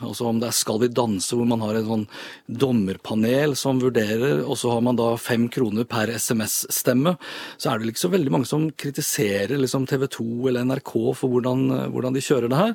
Også 0.00 0.24
om 0.30 0.38
det 0.40 0.48
er 0.48 0.56
Skal 0.56 0.80
vi 0.80 0.88
danse, 0.96 1.36
hvor 1.36 1.48
man 1.48 1.60
har 1.60 1.76
en 1.76 1.88
sånn 1.90 2.06
dommerpanel 2.48 3.52
som 3.58 3.82
vurderer, 3.82 4.40
og 4.46 4.56
så 4.56 4.72
har 4.72 4.84
man 4.84 4.96
da 4.96 5.10
fem 5.20 5.48
kroner 5.52 5.84
per 5.88 6.12
SMS-stemme, 6.14 7.14
så 7.60 7.70
er 7.70 7.80
det 7.80 7.92
ikke 7.92 8.06
så 8.06 8.12
veldig 8.14 8.32
mange 8.32 8.48
som 8.48 8.70
kritiserer 8.72 9.60
liksom 9.60 9.84
TV 9.90 10.06
2 10.08 10.26
eller 10.48 10.64
NRK 10.70 10.94
for 11.20 11.28
hvordan, 11.28 11.66
hvordan 11.92 12.16
de 12.16 12.24
kjører 12.24 12.48
det 12.48 12.62
her. 12.62 12.74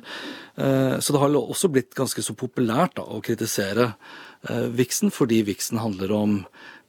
Eh, 0.56 0.96
så 1.02 1.12
det 1.12 1.22
har 1.22 1.34
også 1.42 1.72
blitt 1.72 1.98
ganske 1.98 2.22
så 2.22 2.38
populært 2.38 2.94
da, 3.00 3.06
å 3.10 3.22
kritisere 3.24 3.90
eh, 4.48 4.68
Vixen, 4.78 5.10
fordi 5.10 5.42
Vixen 5.50 5.82
handler 5.82 6.14
om 6.14 6.40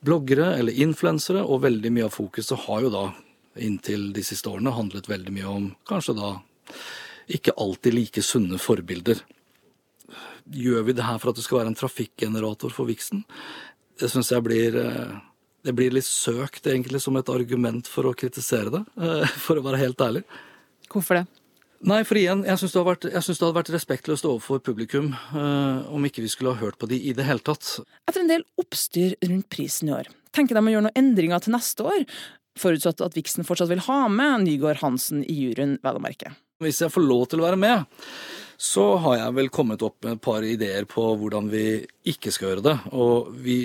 bloggere 0.05 0.53
eller 0.59 0.77
influensere, 0.85 1.41
og 1.41 1.65
veldig 1.65 1.93
mye 1.93 2.11
av 2.11 2.13
fokuset 2.13 2.67
har 2.67 2.85
jo 2.85 2.93
da 2.93 3.07
inntil 3.63 4.11
de 4.15 4.23
siste 4.25 4.49
årene 4.49 4.75
handlet 4.75 5.09
veldig 5.09 5.33
mye 5.35 5.49
om 5.51 5.71
kanskje 5.89 6.17
da 6.17 6.35
ikke 7.27 7.55
alltid 7.59 7.95
like 7.95 8.23
sunne 8.23 8.59
forbilder. 8.61 9.19
gjør 10.47 10.83
vi 10.87 10.93
det 10.95 11.03
her 11.03 11.17
for 11.19 11.29
at 11.29 11.35
det 11.35 11.43
skal 11.43 11.59
være 11.59 11.73
en 11.73 11.75
trafikkgenerator 11.75 12.71
for 12.71 12.87
Vixen? 12.87 13.25
Det 13.99 14.07
syns 14.07 14.31
jeg 14.31 14.43
blir 14.45 14.77
eh, 14.79 15.17
det 15.67 15.73
blir 15.75 15.91
litt 15.91 16.07
søkt 16.07 16.67
egentlig 16.69 17.01
som 17.03 17.17
et 17.19 17.29
argument 17.29 17.89
for 17.91 18.07
å 18.07 18.15
kritisere 18.15 18.71
det, 18.71 18.83
eh, 19.01 19.35
for 19.45 19.59
å 19.59 19.65
være 19.65 19.81
helt 19.81 20.01
ærlig. 20.03 20.23
Hvorfor 20.87 21.19
det? 21.19 21.25
Nei, 21.87 21.99
for 22.09 22.17
igjen, 22.17 22.41
jeg 22.47 22.57
syns 22.57 22.73
det, 22.73 23.11
det 23.13 23.35
hadde 23.43 23.57
vært 23.59 23.73
respektløst 23.75 24.25
overfor 24.25 24.63
publikum 24.65 25.11
eh, 25.13 25.83
om 25.93 26.07
ikke 26.07 26.23
vi 26.23 26.31
skulle 26.31 26.55
ha 26.55 26.61
hørt 26.63 26.79
på 26.81 26.89
de 26.89 26.97
i 26.97 27.13
det 27.13 27.27
hele 27.27 27.43
tatt. 27.45 27.75
Etter 28.09 28.23
en 28.23 28.31
del 28.31 28.45
oppstyr 28.57 29.13
rundt 29.27 29.49
prisen 29.53 29.91
i 29.91 29.93
år, 29.99 30.09
tenker 30.33 30.57
de 30.57 30.63
å 30.63 30.73
gjøre 30.73 30.87
noen 30.87 30.97
endringer 30.97 31.43
til 31.43 31.53
neste 31.53 31.85
år, 31.85 32.07
forutsatt 32.61 33.03
at 33.05 33.15
Vixen 33.17 33.47
fortsatt 33.47 33.71
vil 33.71 33.85
ha 33.87 34.03
med 34.11 34.45
Nygaard 34.45 34.81
Hansen 34.83 35.23
i 35.25 35.35
juryen, 35.37 35.77
vel 35.83 35.99
å 35.99 36.03
merke. 36.03 36.33
Hvis 36.63 36.81
jeg 36.81 36.93
får 36.93 37.05
lov 37.05 37.27
til 37.29 37.41
å 37.41 37.47
være 37.47 37.59
med, 37.61 37.97
så 38.57 38.95
har 39.03 39.19
jeg 39.19 39.35
vel 39.37 39.51
kommet 39.53 39.83
opp 39.85 39.99
med 40.05 40.17
et 40.17 40.23
par 40.25 40.45
ideer 40.45 40.87
på 40.89 41.03
hvordan 41.21 41.51
vi 41.51 41.67
ikke 42.09 42.33
skal 42.33 42.51
gjøre 42.51 42.65
det. 42.65 42.77
Og 42.97 43.29
vi, 43.45 43.59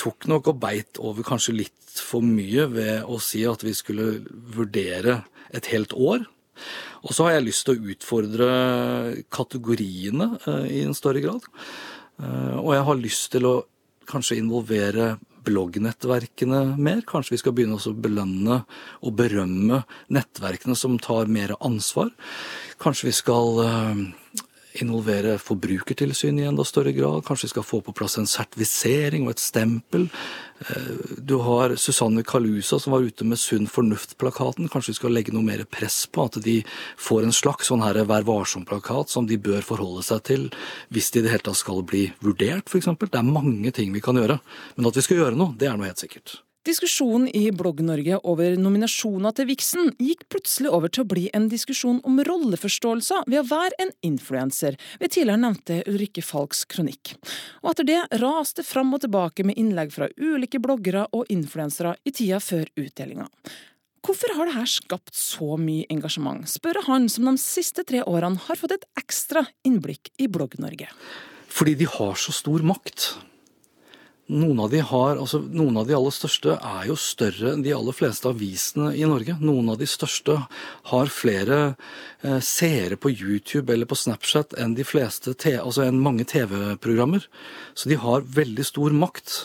tok 0.00 0.26
nok 0.30 0.48
og 0.50 0.60
beit 0.62 0.98
over 1.02 1.26
kanskje 1.26 1.58
litt 1.58 1.98
for 2.00 2.24
mye 2.24 2.64
ved 2.72 3.04
å 3.06 3.18
si 3.22 3.42
at 3.46 3.62
vi 3.62 3.74
skulle 3.76 4.24
vurdere 4.56 5.20
et 5.54 5.68
helt 5.74 5.92
år. 5.94 6.24
Og 7.04 7.12
så 7.14 7.26
har 7.26 7.36
jeg 7.36 7.48
lyst 7.50 7.66
til 7.66 7.76
å 7.76 7.92
utfordre 7.92 8.48
kategoriene 9.34 10.30
eh, 10.40 10.66
i 10.78 10.82
en 10.86 10.96
større 10.96 11.22
grad. 11.22 11.44
Eh, 12.22 12.56
og 12.58 12.72
jeg 12.74 12.86
har 12.88 13.00
lyst 13.00 13.30
til 13.34 13.48
å 13.50 13.54
kanskje 14.08 14.38
involvere 14.40 15.14
bloggnettverkene 15.44 16.62
mer. 16.80 17.04
Kanskje 17.08 17.36
vi 17.36 17.40
skal 17.42 17.54
begynne 17.56 17.78
å 17.78 17.94
belønne 17.94 18.62
og 19.04 19.16
berømme 19.18 19.82
nettverkene 20.14 20.76
som 20.78 20.98
tar 21.02 21.30
mer 21.30 21.56
ansvar. 21.60 22.12
Kanskje 22.82 23.10
vi 23.10 23.16
skal 23.16 23.62
eh, 23.64 24.04
involvere 24.82 25.36
Forbrukertilsynet 25.38 26.42
i 26.44 26.48
enda 26.48 26.64
større 26.66 26.92
grad. 26.92 27.22
Kanskje 27.26 27.46
vi 27.46 27.52
skal 27.54 27.66
få 27.66 27.80
på 27.84 27.94
plass 27.96 28.18
en 28.18 28.28
sertifisering 28.28 29.26
og 29.28 29.34
et 29.34 29.42
stempel. 29.42 30.08
Eh, 30.68 30.92
Du 31.24 31.38
har 31.38 31.76
Susanne 31.76 32.22
Kalusa 32.22 32.78
som 32.80 32.92
var 32.92 33.00
ute 33.06 33.24
med 33.24 33.38
Sunn 33.38 33.66
fornuft-plakaten. 33.66 34.68
Kanskje 34.68 34.92
vi 34.92 35.00
skal 35.00 35.14
legge 35.14 35.32
noe 35.32 35.46
mer 35.46 35.64
press 35.64 36.06
på 36.06 36.26
at 36.26 36.40
de 36.42 36.62
får 36.96 37.24
en 37.24 37.32
slags 37.32 37.70
sånn 37.70 37.82
her 37.84 38.04
Vær 38.04 38.26
varsom-plakat 38.26 39.08
som 39.08 39.26
de 39.26 39.38
bør 39.38 39.62
forholde 39.62 40.02
seg 40.02 40.22
til 40.24 40.50
hvis 40.92 41.10
de 41.10 41.20
i 41.20 41.22
det 41.22 41.30
hele 41.30 41.46
tatt 41.46 41.56
skal 41.56 41.82
bli 41.82 42.12
vurdert, 42.20 42.68
f.eks. 42.68 42.90
Det 42.98 43.18
er 43.18 43.22
mange 43.22 43.70
ting 43.72 43.92
vi 43.94 44.02
kan 44.04 44.16
gjøre. 44.16 44.40
Men 44.76 44.90
at 44.90 44.96
vi 44.96 45.06
skal 45.06 45.22
gjøre 45.22 45.38
noe, 45.38 45.54
det 45.56 45.70
er 45.70 45.78
noe 45.78 45.88
helt 45.88 46.02
sikkert. 46.02 46.40
Diskusjonen 46.64 47.26
i 47.28 47.50
Blogg-Norge 47.52 48.22
over 48.24 48.54
nominasjoner 48.56 49.34
til 49.36 49.50
Vixen 49.50 49.90
gikk 50.00 50.22
plutselig 50.32 50.70
over 50.72 50.88
til 50.88 51.02
å 51.04 51.08
bli 51.10 51.24
en 51.36 51.50
diskusjon 51.52 51.98
om 52.08 52.22
rolleforståelser 52.24 53.26
ved 53.28 53.42
å 53.42 53.48
være 53.50 53.76
en 53.84 53.92
influenser, 54.08 54.78
ved 54.96 55.12
tidligere 55.12 55.42
nevnte 55.42 55.82
Ulrikke 55.92 56.24
Falks 56.24 56.62
kronikk. 56.72 57.18
Og 57.60 57.74
etter 57.74 57.88
det 57.90 57.98
raste 58.22 58.64
fram 58.64 58.96
og 58.96 59.02
tilbake 59.04 59.44
med 59.44 59.60
innlegg 59.60 59.92
fra 59.92 60.08
ulike 60.16 60.62
bloggere 60.64 61.04
og 61.12 61.28
influensere 61.34 61.98
i 62.08 62.14
tida 62.16 62.40
før 62.40 62.72
utdelinga. 62.80 63.28
Hvorfor 64.04 64.32
har 64.38 64.48
dette 64.48 64.64
skapt 64.72 65.12
så 65.20 65.58
mye 65.60 65.84
engasjement, 65.92 66.48
spør 66.48 66.80
han 66.88 67.10
som 67.12 67.28
de 67.28 67.36
siste 67.44 67.84
tre 67.84 68.00
årene 68.08 68.40
har 68.48 68.56
fått 68.56 68.78
et 68.78 68.88
ekstra 69.04 69.44
innblikk 69.68 70.14
i 70.16 70.32
Blogg-Norge. 70.32 70.88
Fordi 71.52 71.76
de 71.84 71.92
har 71.92 72.16
så 72.16 72.32
stor 72.32 72.64
makt. 72.64 73.12
Noen 74.32 74.60
av, 74.60 74.70
de 74.72 74.78
har, 74.80 75.18
altså, 75.20 75.42
noen 75.52 75.76
av 75.76 75.84
de 75.84 75.92
aller 75.92 76.12
største 76.14 76.54
er 76.56 76.86
jo 76.88 76.94
større 76.96 77.50
enn 77.52 77.64
de 77.64 77.74
aller 77.76 77.92
fleste 77.92 78.30
avisene 78.30 78.94
i 78.96 79.04
Norge. 79.04 79.34
Noen 79.44 79.68
av 79.74 79.76
de 79.82 79.88
største 79.88 80.38
har 80.88 81.12
flere 81.12 81.58
eh, 82.24 82.38
seere 82.40 82.96
på 82.96 83.12
YouTube 83.12 83.68
eller 83.74 83.88
på 83.90 83.98
Snapchat 84.00 84.56
enn 84.56 84.72
fleste 84.88 85.34
te, 85.36 85.58
altså 85.60 85.84
enn 85.84 86.00
mange 86.00 86.24
TV-programmer. 86.24 87.26
Så 87.76 87.92
de 87.92 88.00
har 88.00 88.24
veldig 88.24 88.64
stor 88.64 88.96
makt. 88.96 89.36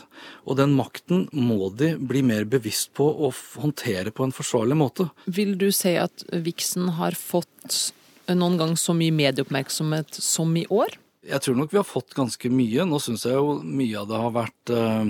Og 0.47 0.55
den 0.61 0.71
makten 0.79 1.27
må 1.35 1.67
de 1.75 1.93
bli 1.99 2.23
mer 2.23 2.47
bevisst 2.47 2.93
på 2.95 3.09
og 3.09 3.35
håndtere 3.59 4.15
på 4.15 4.29
en 4.29 4.35
forsvarlig 4.35 4.79
måte. 4.79 5.09
Vil 5.27 5.57
du 5.59 5.69
si 5.75 5.97
at 5.99 6.23
Vixen 6.31 6.95
har 6.95 7.19
fått 7.19 7.91
noen 8.31 8.55
gang 8.61 8.79
så 8.79 8.95
mye 8.95 9.11
medieoppmerksomhet 9.15 10.23
som 10.23 10.55
i 10.55 10.63
år? 10.71 10.95
Jeg 11.27 11.43
tror 11.43 11.57
nok 11.59 11.73
vi 11.73 11.79
har 11.81 11.87
fått 11.87 12.13
ganske 12.15 12.51
mye. 12.51 12.85
Nå 12.87 12.99
syns 13.03 13.25
jeg 13.27 13.35
jo 13.35 13.57
mye 13.63 13.97
av 13.99 14.07
det 14.07 14.19
har 14.21 14.35
vært 14.37 14.71
eh, 14.71 15.09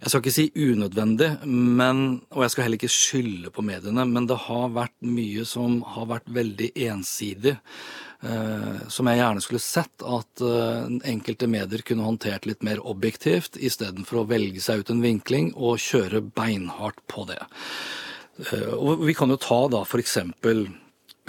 Jeg 0.00 0.08
skal 0.08 0.22
ikke 0.22 0.34
si 0.34 0.46
unødvendig, 0.56 1.28
men, 1.46 2.22
og 2.32 2.46
jeg 2.46 2.54
skal 2.54 2.64
heller 2.64 2.80
ikke 2.80 2.94
skylde 2.94 3.52
på 3.54 3.64
mediene, 3.66 4.06
men 4.08 4.26
det 4.30 4.40
har 4.48 4.72
vært 4.74 4.96
mye 5.04 5.44
som 5.46 5.82
har 5.94 6.08
vært 6.14 6.32
veldig 6.32 6.72
ensidig. 6.88 7.58
eh, 8.24 8.80
som 8.88 9.06
jeg 9.10 9.20
gjerne 9.20 9.44
skulle 9.44 9.62
sett 9.62 10.02
at 10.02 10.42
eh, 10.46 10.88
enkelte 11.12 11.46
medier 11.50 11.84
kunne 11.86 12.08
håndtert 12.08 12.48
litt 12.48 12.64
mer 12.64 12.80
objektivt, 12.80 13.60
istedenfor 13.60 14.22
å 14.22 14.28
velge 14.32 14.64
seg 14.64 14.80
ut 14.80 14.90
en 14.94 15.04
vinkling 15.04 15.52
og 15.54 15.82
kjøre 15.82 16.24
beinhardt 16.34 17.04
på 17.06 17.28
det. 17.28 17.42
Og 18.72 19.04
vi 19.04 19.12
kan 19.14 19.28
jo 19.28 19.36
ta 19.36 19.66
da 19.68 19.82
for 19.84 20.00
eksempel 20.00 20.64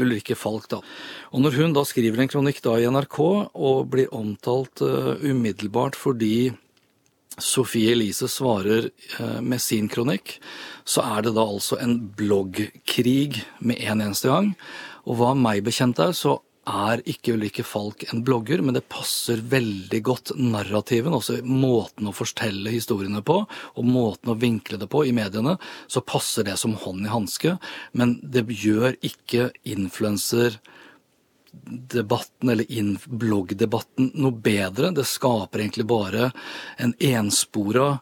Ulrikke 0.02 0.36
Falk, 0.38 0.70
da. 0.72 0.80
Og 1.34 1.44
når 1.44 1.58
hun 1.60 1.76
da 1.76 1.84
skriver 1.86 2.24
en 2.24 2.32
kronikk 2.32 2.64
da 2.66 2.78
i 2.80 2.88
NRK 2.90 3.20
og 3.22 3.90
blir 3.94 4.14
omtalt 4.16 4.82
uh, 4.86 5.14
umiddelbart 5.22 5.98
fordi 6.00 6.52
Sofie 7.42 7.94
Elise 7.94 8.30
svarer 8.30 8.90
uh, 9.20 9.40
med 9.42 9.62
sin 9.62 9.90
kronikk, 9.90 10.40
så 10.86 11.06
er 11.16 11.26
det 11.26 11.36
da 11.38 11.46
altså 11.46 11.78
en 11.82 12.00
bloggkrig 12.18 13.44
med 13.60 13.82
en 13.82 14.02
eneste 14.02 14.30
gang. 14.34 14.54
Og 15.06 15.20
hva 15.20 15.34
meg 15.38 15.64
bekjent 15.66 16.02
er, 16.02 16.14
så 16.18 16.40
er 16.70 17.02
ikke 17.10 17.36
Ulrikke 17.36 17.66
Falk 17.68 18.06
en 18.12 18.24
blogger, 18.26 18.62
men 18.64 18.76
det 18.78 18.86
passer 18.92 19.42
veldig 19.52 20.00
godt 20.06 20.34
narrativen, 20.40 21.16
altså 21.16 21.40
måten 21.44 22.08
å 22.08 22.16
fortelle 22.16 22.72
historiene 22.74 23.24
på, 23.26 23.42
og 23.44 23.90
måten 23.90 24.32
å 24.32 24.38
vinkle 24.40 24.80
det 24.80 24.90
på 24.92 25.04
i 25.08 25.16
mediene, 25.16 25.58
så 25.88 26.04
passer 26.06 26.48
det 26.48 26.56
som 26.62 26.78
hånd 26.80 27.08
i 27.08 27.12
hanske. 27.12 27.58
Men 28.00 28.18
det 28.24 28.46
gjør 28.48 28.96
ikke 29.04 29.52
influenser 29.76 30.60
debatten, 31.54 32.50
eller 32.50 32.66
bloggdebatten, 33.06 34.12
noe 34.16 34.34
bedre. 34.34 34.92
Det 34.96 35.06
skaper 35.06 35.62
egentlig 35.62 35.86
bare 35.90 36.32
en 36.82 36.96
enspora 36.98 38.00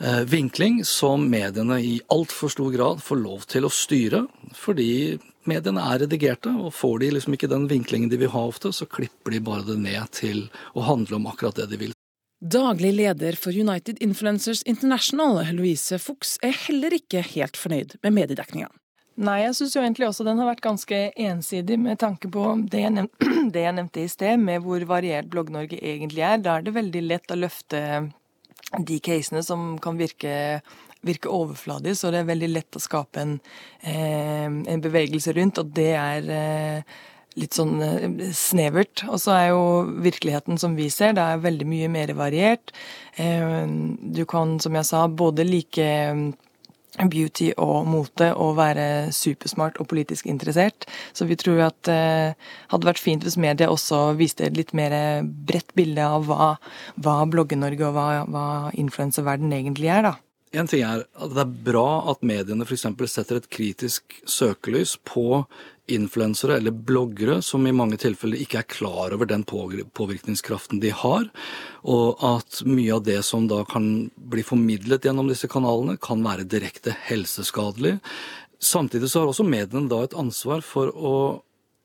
eh, 0.00 0.22
vinkling 0.24 0.80
som 0.88 1.26
mediene 1.30 1.80
i 1.84 1.98
altfor 2.12 2.52
stor 2.54 2.72
grad 2.72 3.02
får 3.04 3.20
lov 3.20 3.48
til 3.52 3.68
å 3.68 3.72
styre, 3.72 4.24
fordi 4.56 5.18
mediene 5.50 5.82
er 5.82 6.02
redigerte, 6.04 6.52
og 6.52 6.74
får 6.74 6.98
de 7.02 7.12
liksom 7.16 7.36
ikke 7.36 7.50
den 7.50 7.68
vinklingen 7.70 8.10
de 8.12 8.20
vil 8.20 8.32
ha 8.32 8.46
ofte, 8.48 8.72
så 8.72 8.88
klipper 8.88 9.34
de 9.34 9.42
bare 9.44 9.66
det 9.66 9.78
ned 9.82 10.10
til 10.16 10.46
å 10.74 10.86
handle 10.86 11.20
om 11.20 11.28
akkurat 11.30 11.58
det 11.62 11.70
de 11.72 11.80
vil. 11.86 11.94
Daglig 12.40 12.92
leder 12.92 13.38
for 13.40 13.56
United 13.56 13.98
Influencers 14.04 14.60
International, 14.68 15.40
Louise 15.56 15.96
Fuchs, 15.98 16.36
er 16.44 16.52
heller 16.66 16.92
ikke 16.92 17.24
helt 17.24 17.56
fornøyd 17.56 17.96
med 18.04 18.12
mediedekninga. 18.18 18.68
Nei, 19.16 19.38
jeg 19.46 19.54
syns 19.56 19.72
jo 19.72 19.80
egentlig 19.80 20.10
også 20.10 20.26
den 20.26 20.36
har 20.42 20.50
vært 20.50 20.64
ganske 20.66 20.98
ensidig 21.16 21.78
med 21.80 21.96
tanke 22.02 22.28
på 22.28 22.50
det 22.68 22.82
jeg, 22.82 22.92
nevnte, 22.98 23.30
det 23.54 23.62
jeg 23.64 23.76
nevnte 23.78 24.02
i 24.04 24.10
sted, 24.12 24.42
med 24.42 24.60
hvor 24.66 24.84
variert 24.88 25.30
Blogg-Norge 25.32 25.80
egentlig 25.80 26.26
er. 26.28 26.42
Da 26.44 26.58
er 26.58 26.66
det 26.66 26.76
veldig 26.76 27.02
lett 27.06 27.32
å 27.32 27.40
løfte 27.40 27.80
de 28.76 28.98
casene 29.00 29.40
som 29.46 29.78
kan 29.80 29.96
virke, 29.96 30.60
virke 31.06 31.32
overfladisk, 31.32 32.06
og 32.06 32.14
det 32.14 32.22
er 32.22 32.30
veldig 32.30 32.52
lett 32.52 32.78
å 32.78 32.82
skape 32.82 33.22
en, 33.22 33.36
eh, 33.82 34.46
en 34.46 34.82
bevegelse 34.84 35.34
rundt, 35.36 35.60
og 35.62 35.74
det 35.76 35.92
er 35.96 36.30
eh, 36.36 36.96
litt 37.36 37.56
sånn 37.56 37.76
eh, 37.84 38.32
snevert. 38.36 39.04
Og 39.10 39.20
så 39.22 39.36
er 39.36 39.46
jo 39.50 39.62
virkeligheten 40.04 40.60
som 40.60 40.76
vi 40.78 40.88
ser, 40.92 41.16
det 41.16 41.24
er 41.24 41.44
veldig 41.44 41.68
mye 41.68 41.92
mer 41.92 42.14
variert. 42.18 42.74
Du 43.16 44.24
kan, 44.28 44.58
som 44.60 44.74
jeg 44.76 44.88
sa, 44.88 45.06
både 45.08 45.46
like 45.46 45.86
beauty 47.04 47.50
og 47.60 47.86
mote 47.88 48.30
og 48.40 48.56
være 48.56 49.12
supersmart 49.12 49.80
og 49.82 49.88
politisk 49.90 50.28
interessert. 50.32 50.86
Så 51.12 51.28
vi 51.28 51.36
tror 51.36 51.66
at 51.68 51.78
det 51.88 52.36
hadde 52.72 52.88
vært 52.88 53.02
fint 53.02 53.24
hvis 53.24 53.38
media 53.40 53.68
også 53.72 54.16
viste 54.16 54.46
et 54.46 54.56
litt 54.56 54.72
mer 54.76 55.24
bredt 55.24 55.74
bilde 55.76 56.04
av 56.04 56.28
hva, 56.28 56.54
hva 56.96 57.18
Blogge-Norge 57.28 57.88
og 57.88 57.96
hva, 57.96 58.06
hva 58.30 58.46
influenserverden 58.76 59.52
egentlig 59.52 59.92
er, 59.92 60.08
da. 60.08 60.14
En 60.56 60.68
ting 60.68 60.82
er 60.86 61.04
at 61.04 61.32
det 61.34 61.42
er 61.42 61.56
bra 61.68 61.88
at 62.10 62.24
mediene 62.26 62.64
f.eks. 62.64 62.86
setter 63.12 63.40
et 63.40 63.48
kritisk 63.52 64.20
søkelys 64.24 64.96
på 65.04 65.44
influensere 65.92 66.56
eller 66.58 66.74
bloggere 66.74 67.38
som 67.44 67.66
i 67.66 67.74
mange 67.76 67.98
tilfeller 68.02 68.40
ikke 68.42 68.62
er 68.62 68.68
klar 68.70 69.14
over 69.14 69.28
den 69.30 69.44
påvirkningskraften 69.46 70.80
de 70.82 70.90
har, 70.90 71.28
og 71.86 72.24
at 72.26 72.62
mye 72.66 72.96
av 72.96 73.04
det 73.06 73.20
som 73.26 73.46
da 73.50 73.62
kan 73.68 74.08
bli 74.16 74.42
formidlet 74.46 75.06
gjennom 75.06 75.30
disse 75.30 75.50
kanalene, 75.50 75.98
kan 76.00 76.24
være 76.26 76.48
direkte 76.48 76.96
helseskadelig. 77.06 77.98
Samtidig 78.58 79.12
så 79.12 79.22
har 79.22 79.30
også 79.30 79.46
mediene 79.46 79.90
da 79.92 80.02
et 80.02 80.16
ansvar 80.16 80.64
for 80.64 80.90
å 80.90 81.16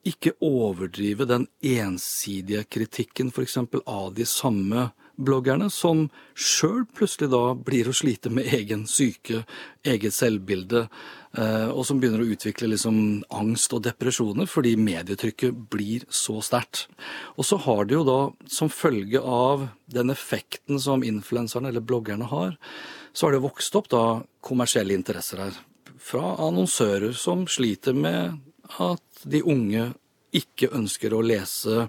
ikke 0.08 0.34
overdrive 0.42 1.28
den 1.30 1.46
ensidige 1.62 2.64
kritikken 2.74 3.30
f.eks. 3.30 3.60
av 3.86 4.14
de 4.18 4.26
samme 4.26 4.90
bloggerne, 5.26 5.70
som 5.72 6.08
sjøl 6.36 6.86
plutselig 6.98 7.32
da 7.32 7.54
blir 7.56 7.90
å 7.90 7.96
slite 7.96 8.32
med 8.34 8.50
egen 8.54 8.86
syke, 8.90 9.44
eget 9.88 10.16
selvbilde, 10.16 10.86
eh, 11.38 11.70
og 11.70 11.86
som 11.88 12.02
begynner 12.02 12.24
å 12.24 12.32
utvikle 12.34 12.72
liksom 12.74 12.98
angst 13.30 13.74
og 13.78 13.84
depresjoner 13.88 14.50
fordi 14.50 14.76
medietrykket 14.80 15.64
blir 15.74 16.06
så 16.10 16.40
sterkt. 16.46 16.88
Og 17.38 17.48
så 17.48 17.60
har 17.66 17.86
det 17.86 17.98
jo 18.00 18.06
da, 18.08 18.20
som 18.50 18.72
følge 18.74 19.22
av 19.22 19.68
den 19.92 20.14
effekten 20.14 20.80
som 20.82 21.06
influenserne 21.06 21.72
eller 21.72 21.86
bloggerne 21.86 22.30
har, 22.32 22.56
så 23.14 23.28
har 23.28 23.36
det 23.36 23.44
vokst 23.44 23.76
opp 23.76 23.90
da 23.92 24.06
kommersielle 24.44 24.96
interesser 24.96 25.46
her. 25.46 25.58
Fra 26.02 26.36
annonsører 26.42 27.14
som 27.14 27.46
sliter 27.50 27.94
med 27.94 28.40
at 28.80 29.26
de 29.28 29.44
unge 29.44 29.92
ikke 30.36 30.70
ønsker 30.78 31.14
å 31.14 31.22
lese 31.26 31.88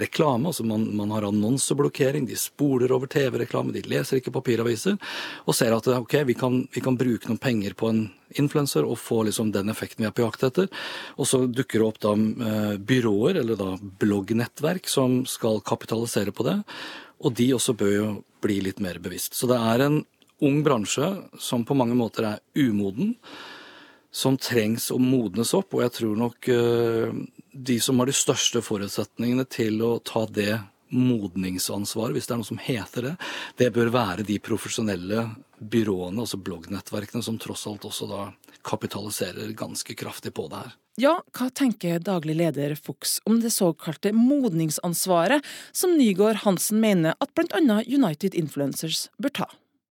reklame. 0.00 0.48
altså 0.48 0.64
Man, 0.64 0.86
man 0.96 1.12
har 1.12 1.26
annonseblokkering, 1.28 2.26
de 2.26 2.38
spoler 2.40 2.92
over 2.94 3.10
TV-reklame, 3.12 3.74
de 3.74 3.84
leser 3.88 4.18
ikke 4.18 4.32
papiraviser. 4.34 4.96
Og 5.44 5.56
ser 5.56 5.76
at 5.76 5.88
ok, 5.92 6.22
vi 6.28 6.36
kan, 6.38 6.62
vi 6.72 6.82
kan 6.84 6.96
bruke 6.96 7.28
noen 7.28 7.40
penger 7.42 7.76
på 7.76 7.90
en 7.92 8.02
influenser 8.40 8.88
og 8.88 8.96
få 9.00 9.22
liksom 9.28 9.52
den 9.52 9.68
effekten 9.68 10.04
vi 10.04 10.08
er 10.08 10.16
på 10.16 10.24
jakt 10.24 10.46
etter. 10.48 10.70
Og 11.20 11.28
så 11.28 11.44
dukker 11.44 11.82
det 11.82 11.88
opp 11.90 12.02
da 12.04 12.14
eh, 12.16 12.74
byråer, 12.80 13.42
eller 13.42 13.60
da 13.60 13.76
bloggnettverk, 13.80 14.88
som 14.88 15.22
skal 15.28 15.60
kapitalisere 15.66 16.32
på 16.32 16.48
det. 16.48 16.58
Og 17.22 17.36
de 17.38 17.52
også 17.54 17.76
bør 17.78 17.94
jo 17.96 18.10
bli 18.42 18.62
litt 18.64 18.80
mer 18.82 18.98
bevisst. 19.02 19.36
Så 19.36 19.50
det 19.50 19.60
er 19.60 19.84
en 19.84 20.02
ung 20.42 20.62
bransje 20.66 21.12
som 21.38 21.66
på 21.66 21.76
mange 21.78 21.94
måter 21.94 22.32
er 22.32 22.40
umoden 22.58 23.14
som 24.12 24.36
trengs 24.36 24.90
å 24.92 24.98
modnes 25.00 25.54
opp, 25.56 25.72
og 25.74 25.86
jeg 25.86 25.94
tror 25.98 26.18
nok 26.20 26.50
uh, 26.52 27.14
de 27.52 27.78
som 27.80 28.00
har 28.00 28.10
de 28.10 28.16
største 28.16 28.60
forutsetningene 28.64 29.46
til 29.48 29.80
å 29.84 29.96
ta 30.04 30.26
det 30.28 30.58
modningsansvaret, 30.92 32.12
hvis 32.12 32.28
det 32.28 32.34
er 32.34 32.42
noe 32.42 32.50
som 32.50 32.60
heter 32.60 33.08
det, 33.08 33.14
det 33.56 33.70
bør 33.72 33.88
være 33.94 34.26
de 34.28 34.36
profesjonelle 34.44 35.24
byråene, 35.62 36.20
altså 36.20 36.40
bloggnettverkene, 36.44 37.24
som 37.24 37.38
tross 37.40 37.64
alt 37.70 37.86
også 37.88 38.08
da 38.10 38.26
kapitaliserer 38.66 39.54
ganske 39.58 39.96
kraftig 39.98 40.34
på 40.36 40.46
det 40.52 40.60
her. 40.60 40.76
Ja, 41.00 41.14
hva 41.32 41.48
tenker 41.48 42.02
daglig 42.04 42.36
leder 42.36 42.74
Fuchs 42.76 43.16
om 43.24 43.38
det 43.40 43.54
såkalte 43.54 44.12
modningsansvaret 44.12 45.40
som 45.72 45.96
Nygaard 45.96 46.42
Hansen 46.44 46.82
mener 46.84 47.16
at 47.16 47.32
bl.a. 47.32 47.80
United 47.88 48.36
Influencers 48.36 49.06
bør 49.16 49.36
ta? 49.40 49.48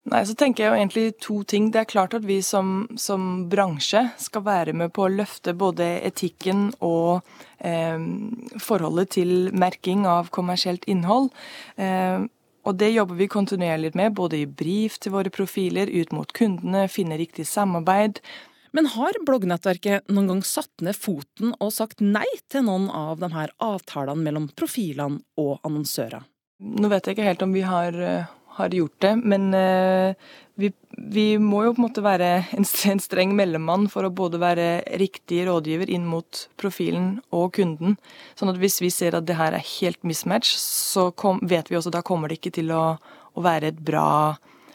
Nei, 0.09 0.23
så 0.25 0.33
tenker 0.39 0.65
jeg 0.65 0.71
jo 0.71 0.79
egentlig 0.79 1.07
to 1.21 1.35
ting. 1.49 1.69
Det 1.73 1.83
er 1.83 1.91
klart 1.91 2.15
at 2.17 2.25
vi 2.25 2.39
som, 2.45 2.87
som 2.97 3.45
bransje 3.51 4.07
skal 4.21 4.45
være 4.47 4.73
med 4.77 4.95
på 4.97 5.05
å 5.05 5.13
løfte 5.13 5.53
både 5.59 5.85
etikken 6.07 6.71
og 6.85 7.27
eh, 7.59 8.01
forholdet 8.63 9.13
til 9.19 9.51
merking 9.53 10.07
av 10.09 10.31
kommersielt 10.33 10.87
innhold. 10.89 11.29
Eh, 11.77 12.25
og 12.69 12.79
det 12.81 12.91
jobber 12.93 13.19
vi 13.21 13.29
kontinuerlig 13.33 13.93
med, 13.97 14.17
både 14.17 14.43
i 14.43 14.47
brief 14.49 14.99
til 15.01 15.15
våre 15.15 15.33
profiler, 15.33 15.89
ut 15.93 16.15
mot 16.17 16.33
kundene, 16.37 16.87
finne 16.93 17.21
riktig 17.21 17.47
samarbeid. 17.49 18.23
Men 18.77 18.91
har 18.93 19.17
bloggnettverket 19.27 20.09
noen 20.13 20.33
gang 20.33 20.43
satt 20.45 20.85
ned 20.85 20.97
foten 20.97 21.55
og 21.57 21.73
sagt 21.73 22.03
nei 22.05 22.27
til 22.53 22.67
noen 22.69 22.89
av 22.93 23.21
de 23.21 23.31
her 23.33 23.53
avtalene 23.65 24.25
mellom 24.25 24.51
profilene 24.57 25.23
og 25.41 25.57
annonsører? 25.65 26.25
Nå 26.59 26.91
vet 26.91 27.07
jeg 27.07 27.17
ikke 27.17 27.29
helt 27.29 27.45
om 27.47 27.55
vi 27.55 27.63
har 27.65 27.97
eh, 28.03 28.35
har 28.59 28.75
gjort 28.75 28.99
det. 29.05 29.15
Men 29.23 29.49
eh, 29.57 30.29
vi, 30.59 30.73
vi, 30.91 31.27
må 31.39 31.63
jo 31.65 31.75
på 31.75 31.83
en 31.83 31.87
måte 31.87 32.05
være 32.05 32.31
en, 32.57 32.67
en, 32.93 33.03
streng 33.03 33.35
mellommann 33.39 33.87
for 33.93 34.07
å 34.07 34.13
både 34.15 34.41
være 34.43 34.69
riktig 35.01 35.45
rådgiver 35.49 35.91
inn 35.95 36.09
mot 36.09 36.45
profilen 36.61 37.17
og 37.35 37.53
kunden. 37.59 37.97
Sånn 38.39 38.53
at 38.53 38.61
hvis 38.61 38.81
vi 38.83 38.93
ser 38.95 39.19
at 39.19 39.29
det 39.29 39.39
her 39.39 39.57
er 39.57 39.73
helt 39.79 40.03
mismatch, 40.07 40.57
så 40.59 41.11
kom, 41.15 41.43
vet 41.47 41.71
vi 41.71 41.79
også 41.79 41.93
at 41.93 42.01
da 42.01 42.07
kommer 42.07 42.31
det 42.31 42.41
ikke 42.41 42.57
til 42.59 42.75
å, 42.75 42.85
å 42.99 43.45
være 43.45 43.73
bra 43.79 44.09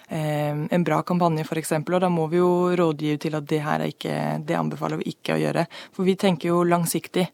eh, 0.07 0.53
en 0.55 0.87
bra 0.87 1.01
kampanje, 1.03 1.43
f.eks. 1.43 1.75
Og 1.81 1.99
da 2.03 2.11
må 2.11 2.29
vi 2.31 2.39
jo 2.39 2.53
rådgive 2.79 3.19
til 3.25 3.35
at 3.39 3.49
det 3.49 3.63
her 3.65 3.83
er 3.83 3.91
ikke 3.91 4.15
Det 4.47 4.55
anbefaler 4.59 5.01
vi 5.01 5.11
ikke 5.15 5.35
å 5.35 5.41
gjøre. 5.41 5.67
For 5.95 6.07
vi 6.07 6.15
tenker 6.19 6.53
jo 6.53 6.63
langsiktig. 6.67 7.27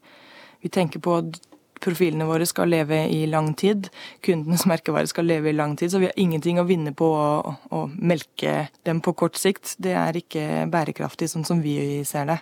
Vi 0.60 0.68
tenker 0.68 1.00
på 1.00 1.20
profilene 1.82 2.28
våre 2.28 2.46
skal 2.48 2.70
leve 2.72 3.02
i 3.08 3.24
lang 3.30 3.52
tid. 3.58 3.88
Kundenes 4.24 4.66
merkevare 4.68 5.10
skal 5.10 5.28
leve 5.28 5.50
i 5.50 5.56
lang 5.56 5.76
tid. 5.80 5.92
Så 5.92 6.00
vi 6.02 6.10
har 6.10 6.20
ingenting 6.20 6.60
å 6.60 6.66
vinne 6.68 6.92
på 6.96 7.08
å, 7.08 7.54
å 7.70 7.82
melke 7.94 8.68
dem 8.88 9.02
på 9.04 9.14
kort 9.18 9.40
sikt. 9.40 9.76
Det 9.82 9.96
er 9.96 10.20
ikke 10.20 10.66
bærekraftig 10.70 11.30
sånn 11.32 11.46
som 11.48 11.62
vi 11.64 12.04
ser 12.08 12.30
det. 12.30 12.40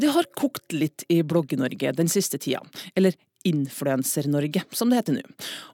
Det 0.00 0.12
har 0.14 0.30
kokt 0.32 0.72
litt 0.72 1.04
i 1.12 1.20
Blogge-Norge 1.26 1.92
den 1.92 2.08
siste 2.08 2.38
tida. 2.40 2.62
Eller 2.96 3.16
Influenser-Norge, 3.44 4.62
som 4.70 4.90
det 4.90 5.00
heter 5.00 5.16
nå. 5.16 5.24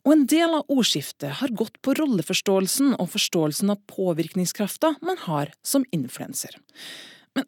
Og 0.07 0.13
en 0.15 0.25
del 0.31 0.55
av 0.55 0.71
ordskiftet 0.71 1.41
har 1.41 1.55
gått 1.59 1.81
på 1.83 1.95
rolleforståelsen 1.99 2.95
og 2.95 3.11
forståelsen 3.15 3.75
av 3.75 3.83
påvirkningskrafta 3.91 4.95
man 5.03 5.19
har 5.27 5.53
som 5.67 5.87
influenser. 5.95 6.59
Men 7.37 7.47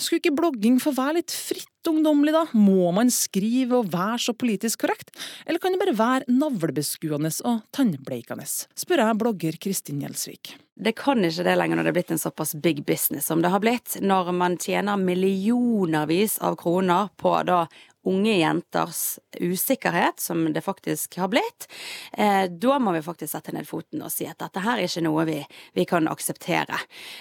skulle 0.00 0.20
ikke 0.20 0.36
blogging 0.36 0.78
få 0.82 0.92
være 0.96 1.20
litt 1.20 1.34
fritt 1.34 1.66
ungdommelig, 1.88 2.32
da? 2.34 2.42
Må 2.56 2.90
man 2.96 3.10
skrive 3.12 3.80
og 3.80 3.92
være 3.92 4.18
så 4.20 4.34
politisk 4.36 4.84
korrekt? 4.84 5.12
Eller 5.46 5.60
kan 5.62 5.74
det 5.74 5.80
bare 5.80 5.96
være 5.96 6.32
navlebeskuende 6.32 7.32
og 7.48 7.62
tannbleikende? 7.76 8.46
Spør 8.48 9.04
jeg 9.06 9.20
blogger 9.20 9.60
Kristin 9.60 10.02
Gjelsvik. 10.04 10.54
Det 10.80 10.94
kan 10.96 11.20
ikke 11.24 11.44
det 11.44 11.56
lenger 11.60 11.76
når 11.76 11.86
det 11.86 11.92
er 11.92 11.98
blitt 11.98 12.12
en 12.14 12.22
såpass 12.22 12.54
big 12.56 12.84
business 12.88 13.28
som 13.28 13.42
det 13.44 13.52
har 13.52 13.60
blitt. 13.60 13.98
Når 14.00 14.32
man 14.32 14.56
tjener 14.60 15.00
millionervis 15.00 16.38
av 16.44 16.56
kroner 16.60 17.10
på 17.20 17.34
da 17.48 17.66
unge 18.08 18.36
jenters 18.38 19.18
usikkerhet, 19.40 20.20
som 20.20 20.44
det 20.52 20.62
faktisk 20.64 21.18
har 21.20 21.28
blitt, 21.32 21.66
eh, 22.12 22.46
da 22.48 22.78
må 22.80 22.94
vi 22.96 23.02
faktisk 23.04 23.34
sette 23.34 23.52
ned 23.52 23.68
foten 23.68 24.02
og 24.02 24.12
si 24.12 24.26
at 24.28 24.38
dette 24.40 24.62
her 24.64 24.78
er 24.78 24.88
ikke 24.88 25.04
noe 25.04 25.26
vi, 25.28 25.38
vi 25.76 25.84
kan 25.88 26.08
akseptere. 26.08 26.78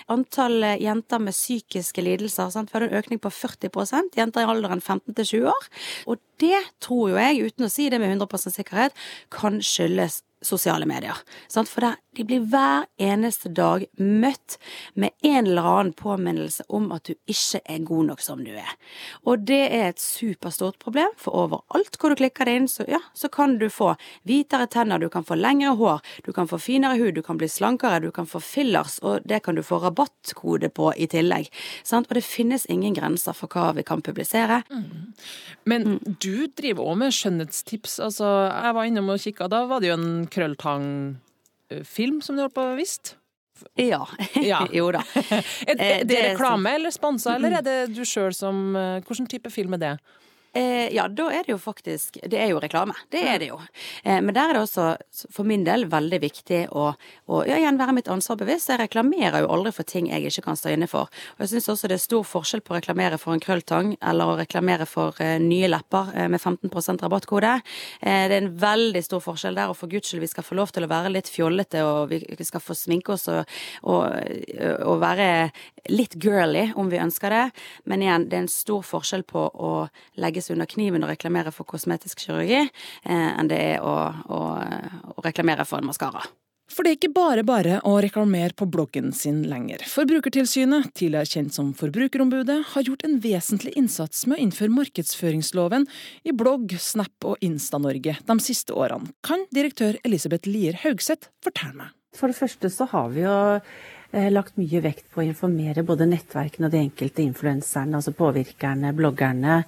Antall 0.07 0.63
eh, 0.63 0.79
jenter 0.83 1.19
med 1.19 1.35
psykiske 1.35 2.03
lidelser 2.05 2.53
sant, 2.53 2.71
får 2.71 2.87
en 2.87 2.97
økning 3.01 3.19
på 3.19 3.31
40% 3.33 4.15
jenter 4.19 4.45
i 4.45 4.49
alderen 4.49 4.81
15 4.81 5.17
til 5.19 5.29
20 5.33 5.51
år. 5.51 5.69
Og 6.07 6.23
det 6.39 6.63
tror 6.79 7.11
jo 7.11 7.19
jeg, 7.19 7.51
uten 7.51 7.67
å 7.67 7.71
si 7.73 7.89
det 7.91 7.99
med 7.99 8.15
100% 8.15 8.55
sikkerhet, 8.55 8.95
kan 9.33 9.59
skyldes 9.59 10.21
sosiale 10.41 10.87
medier. 10.89 11.17
Sant? 11.47 11.69
For 11.69 11.83
de 12.15 12.25
blir 12.25 12.43
hver 12.51 12.87
eneste 13.01 13.51
dag 13.53 13.85
møtt 13.99 14.57
med 14.99 15.13
en 15.25 15.45
eller 15.45 15.67
annen 15.67 15.93
påminnelse 15.97 16.65
om 16.67 16.89
at 16.95 17.09
du 17.09 17.15
ikke 17.29 17.61
er 17.63 17.83
god 17.87 18.09
nok 18.11 18.23
som 18.23 18.41
du 18.43 18.51
er. 18.55 18.71
Og 19.27 19.45
det 19.47 19.61
er 19.67 19.89
et 19.89 20.01
superstort 20.01 20.79
problem, 20.81 21.11
for 21.19 21.45
overalt 21.45 21.99
hvor 21.99 22.13
du 22.13 22.19
klikker 22.19 22.47
det 22.47 22.55
inn, 22.59 22.69
så, 22.71 22.85
ja, 22.89 23.01
så 23.13 23.29
kan 23.31 23.57
du 23.61 23.67
få 23.73 23.93
hvitere 24.27 24.69
tenner, 24.71 24.99
du 24.99 25.09
kan 25.11 25.27
få 25.27 25.37
lengre 25.39 25.75
hår, 25.79 26.01
du 26.25 26.31
kan 26.35 26.49
få 26.49 26.59
finere 26.61 26.99
hud, 26.99 27.13
du 27.19 27.23
kan 27.25 27.39
bli 27.39 27.49
slankere, 27.51 28.01
du 28.03 28.11
kan 28.15 28.27
få 28.29 28.41
fillers, 28.43 28.99
og 29.03 29.27
det 29.29 29.41
kan 29.45 29.59
du 29.59 29.63
få 29.65 29.81
rabattkode 29.83 30.71
på 30.75 30.91
i 30.97 31.07
tillegg. 31.11 31.51
Sant? 31.83 32.09
Og 32.09 32.19
det 32.19 32.25
finnes 32.25 32.67
ingen 32.71 32.95
grenser 32.97 33.35
for 33.37 33.51
hva 33.51 33.73
vi 33.77 33.85
kan 33.87 34.03
publisere. 34.05 34.61
Mm. 34.71 35.13
Men 35.69 35.87
mm. 35.87 36.17
du 36.21 36.47
driver 36.57 36.91
òg 36.91 36.99
med 37.03 37.15
skjønnhetstips. 37.15 37.99
Altså, 38.03 38.27
jeg 38.49 38.75
var 38.77 38.89
innom 38.89 39.11
og 39.13 39.21
kikka, 39.21 39.49
da 39.51 39.65
var 39.69 39.83
det 39.83 39.91
jo 39.91 39.99
en 39.99 40.28
Krølltang-film 40.33 42.21
som 42.25 42.37
du 42.37 42.45
holdt 42.45 42.57
på 42.57 42.67
visst? 42.79 43.15
Ja. 43.75 44.07
ja. 44.35 44.67
jo 44.79 44.91
da. 44.95 45.03
er, 45.15 45.75
det, 45.75 45.89
er 45.89 46.07
det 46.07 46.21
reklame 46.31 46.75
eller 46.79 46.93
sponsa, 46.95 47.35
eller 47.35 47.59
er 47.59 47.65
det 47.65 47.77
du 47.95 48.03
sjøl 48.07 48.33
som 48.35 48.75
eh, 48.77 48.99
Hvilken 49.03 49.27
type 49.31 49.51
film 49.53 49.75
er 49.77 49.83
det? 49.83 49.93
Eh, 50.53 50.89
ja, 50.95 51.07
da 51.07 51.27
er 51.29 51.45
det 51.45 51.53
jo 51.53 51.59
faktisk 51.61 52.17
Det 52.25 52.37
er 52.41 52.49
jo 52.49 52.59
reklame. 52.61 52.95
Det 53.13 53.21
er 53.21 53.37
det 53.41 53.51
jo. 53.51 53.59
Eh, 54.03 54.17
men 54.21 54.33
der 54.33 54.49
er 54.49 54.57
det 54.57 54.63
også, 54.63 54.87
for 55.29 55.45
min 55.45 55.63
del, 55.65 55.85
veldig 55.89 56.19
viktig 56.23 56.61
å, 56.73 56.87
å 57.29 57.41
ja, 57.45 57.59
igjen 57.59 57.77
være 57.77 57.93
mitt 57.99 58.09
ansvar 58.09 58.39
bevisst. 58.39 58.71
Jeg 58.71 58.81
reklamerer 58.81 59.43
jo 59.43 59.51
aldri 59.53 59.73
for 59.75 59.85
ting 59.85 60.09
jeg 60.09 60.25
ikke 60.25 60.47
kan 60.47 60.57
stå 60.57 60.73
inne 60.73 60.87
for. 60.89 61.11
Og 61.37 61.45
jeg 61.45 61.53
syns 61.53 61.69
også 61.75 61.91
det 61.91 61.99
er 61.99 62.03
stor 62.03 62.25
forskjell 62.25 62.63
på 62.65 62.73
å 62.73 62.79
reklamere 62.79 63.19
for 63.21 63.35
en 63.35 63.43
krølltang 63.43 63.93
eller 64.01 64.31
å 64.31 64.37
reklamere 64.39 64.87
for 64.89 65.17
eh, 65.21 65.37
nye 65.43 65.69
lepper 65.69 66.13
eh, 66.15 66.29
med 66.31 66.41
15 66.41 67.03
rabattkode. 67.03 67.53
Eh, 68.01 68.25
det 68.31 68.39
er 68.39 68.41
en 68.41 68.51
veldig 68.59 69.03
stor 69.05 69.21
forskjell 69.23 69.59
der, 69.59 69.69
og 69.69 69.77
for 69.77 69.91
guds 69.91 70.09
skyld, 70.09 70.23
vi 70.25 70.31
skal 70.33 70.47
få 70.47 70.57
lov 70.57 70.73
til 70.73 70.87
å 70.87 70.91
være 70.91 71.13
litt 71.13 71.29
fjollete, 71.29 71.85
og 71.85 72.09
vi, 72.13 72.23
vi 72.25 72.47
skal 72.47 72.63
få 72.63 72.77
sminke 72.77 73.13
oss 73.13 73.27
og, 73.29 73.45
og, 73.85 74.17
og 74.89 74.97
være 75.03 75.29
litt 75.89 76.17
girly 76.19 76.69
om 76.79 76.89
vi 76.91 77.01
ønsker 77.01 77.33
det. 77.33 77.45
Men 77.89 78.03
igjen, 78.05 78.27
det 78.31 78.39
er 78.39 78.45
en 78.47 78.51
stor 78.51 78.83
forskjell 78.85 79.27
på 79.29 79.45
å 79.53 79.73
legge 80.19 80.39
legges 80.39 80.51
under 80.53 80.69
kniven 80.69 81.03
og 81.03 81.11
reklamere 81.11 81.53
for 81.53 81.67
kosmetisk 81.67 82.25
kirurgi 82.25 82.61
eh, 82.61 83.31
enn 83.39 83.49
det 83.49 83.59
er 83.75 83.81
å, 83.81 83.95
å, 84.29 84.43
å 85.15 85.25
reklamere 85.25 85.65
for 85.67 85.81
en 85.81 85.89
maskara. 85.89 86.23
For 86.69 86.85
det 86.85 86.91
er 86.91 86.97
ikke 86.99 87.15
bare 87.15 87.43
bare 87.43 87.79
å 87.81 87.95
reklamere 87.97 88.53
på 88.53 88.67
bloggen 88.69 89.09
sin 89.17 89.41
lenger. 89.49 89.81
Forbrukertilsynet, 89.89 90.91
tidligere 90.93 91.25
kjent 91.25 91.55
som 91.55 91.71
Forbrukerombudet, 91.73 92.59
har 92.75 92.85
gjort 92.85 93.07
en 93.07 93.17
vesentlig 93.23 93.73
innsats 93.73 94.27
med 94.29 94.37
å 94.37 94.43
innføre 94.45 94.75
markedsføringsloven 94.77 95.89
i 96.29 96.35
blogg, 96.37 96.77
Snap 96.77 97.25
og 97.25 97.41
Insta-Norge 97.41 98.19
de 98.21 98.41
siste 98.45 98.77
årene, 98.77 99.09
kan 99.25 99.49
direktør 99.49 99.97
Elisabeth 100.05 100.45
Lier 100.45 100.77
Haugseth 100.85 101.33
fortelle 101.41 101.73
meg. 101.81 101.95
For 102.17 102.31
det 102.31 102.39
første 102.39 102.69
så 102.73 102.87
har 102.89 103.11
vi 103.13 103.21
jo 103.21 103.33
eh, 103.59 104.29
lagt 104.33 104.55
mye 104.57 104.81
vekt 104.81 105.05
på 105.13 105.21
å 105.21 105.27
informere 105.27 105.85
både 105.85 106.07
nettverkene 106.09 106.65
og 106.65 106.73
de 106.73 106.81
enkelte 106.81 107.21
influenserne, 107.21 107.99
altså 107.99 108.15
påvirkerne, 108.17 108.95
bloggerne. 108.97 109.59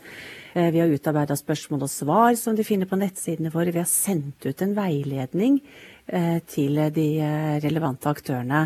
Eh, 0.55 0.71
vi 0.73 0.81
har 0.81 0.89
utarbeida 0.89 1.37
spørsmål 1.37 1.85
og 1.85 1.91
svar 1.93 2.33
som 2.39 2.57
de 2.57 2.65
finner 2.65 2.89
på 2.89 2.97
nettsidene 2.97 3.53
våre. 3.53 3.73
Vi 3.75 3.83
har 3.83 3.89
sendt 3.89 4.47
ut 4.49 4.65
en 4.65 4.73
veiledning 4.77 5.59
eh, 6.07 6.39
til 6.49 6.81
de 6.95 7.07
relevante 7.61 8.09
aktørene. 8.09 8.65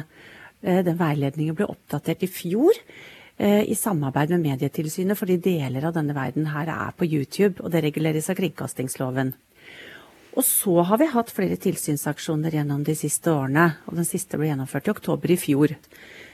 Den 0.65 0.95
veiledningen 0.97 1.53
ble 1.53 1.67
oppdatert 1.69 2.23
i 2.25 2.29
fjor 2.31 2.73
i 3.38 3.75
samarbeid 3.77 4.31
med 4.31 4.41
Medietilsynet, 4.47 5.19
fordi 5.19 5.35
deler 5.43 5.83
av 5.85 5.93
denne 5.93 6.15
verden 6.15 6.47
her 6.49 6.71
er 6.71 6.95
på 6.97 7.05
YouTube, 7.05 7.59
og 7.59 7.69
det 7.69 7.83
reguleres 7.83 8.31
av 8.31 8.39
kringkastingsloven. 8.39 9.33
Og 10.36 10.43
så 10.43 10.82
har 10.84 11.00
vi 11.00 11.08
hatt 11.08 11.32
flere 11.32 11.56
tilsynsaksjoner 11.63 12.58
gjennom 12.58 12.84
de 12.84 12.95
siste 12.98 13.32
årene, 13.32 13.69
og 13.88 13.95
den 13.95 14.08
siste 14.08 14.36
ble 14.39 14.50
gjennomført 14.50 14.89
i 14.89 14.91
oktober 14.91 15.32
i 15.32 15.39
fjor. 15.39 15.76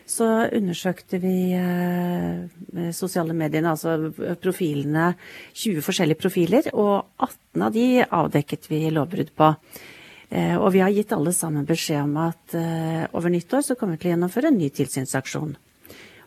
Så 0.10 0.26
undersøkte 0.58 1.20
vi 1.22 1.54
eh, 1.54 2.90
sosiale 2.98 3.36
mediene, 3.38 3.76
altså 3.76 4.10
profilene, 4.42 5.12
20 5.54 5.86
forskjellige 5.86 6.20
profiler, 6.24 6.72
og 6.74 7.12
18 7.22 7.66
av 7.68 7.76
de 7.76 7.88
avdekket 8.04 8.66
vi 8.72 8.88
lovbrudd 8.90 9.34
på. 9.38 9.52
Eh, 10.32 10.56
og 10.58 10.72
vi 10.74 10.82
har 10.82 10.94
gitt 10.96 11.14
alle 11.14 11.34
sammen 11.38 11.68
beskjed 11.70 12.02
om 12.02 12.18
at 12.26 12.58
eh, 12.58 13.06
over 13.14 13.30
nyttår 13.30 13.68
så 13.68 13.78
kommer 13.78 14.00
vi 14.00 14.04
til 14.04 14.12
å 14.12 14.16
gjennomføre 14.16 14.50
en 14.50 14.58
ny 14.58 14.72
tilsynsaksjon. 14.74 15.54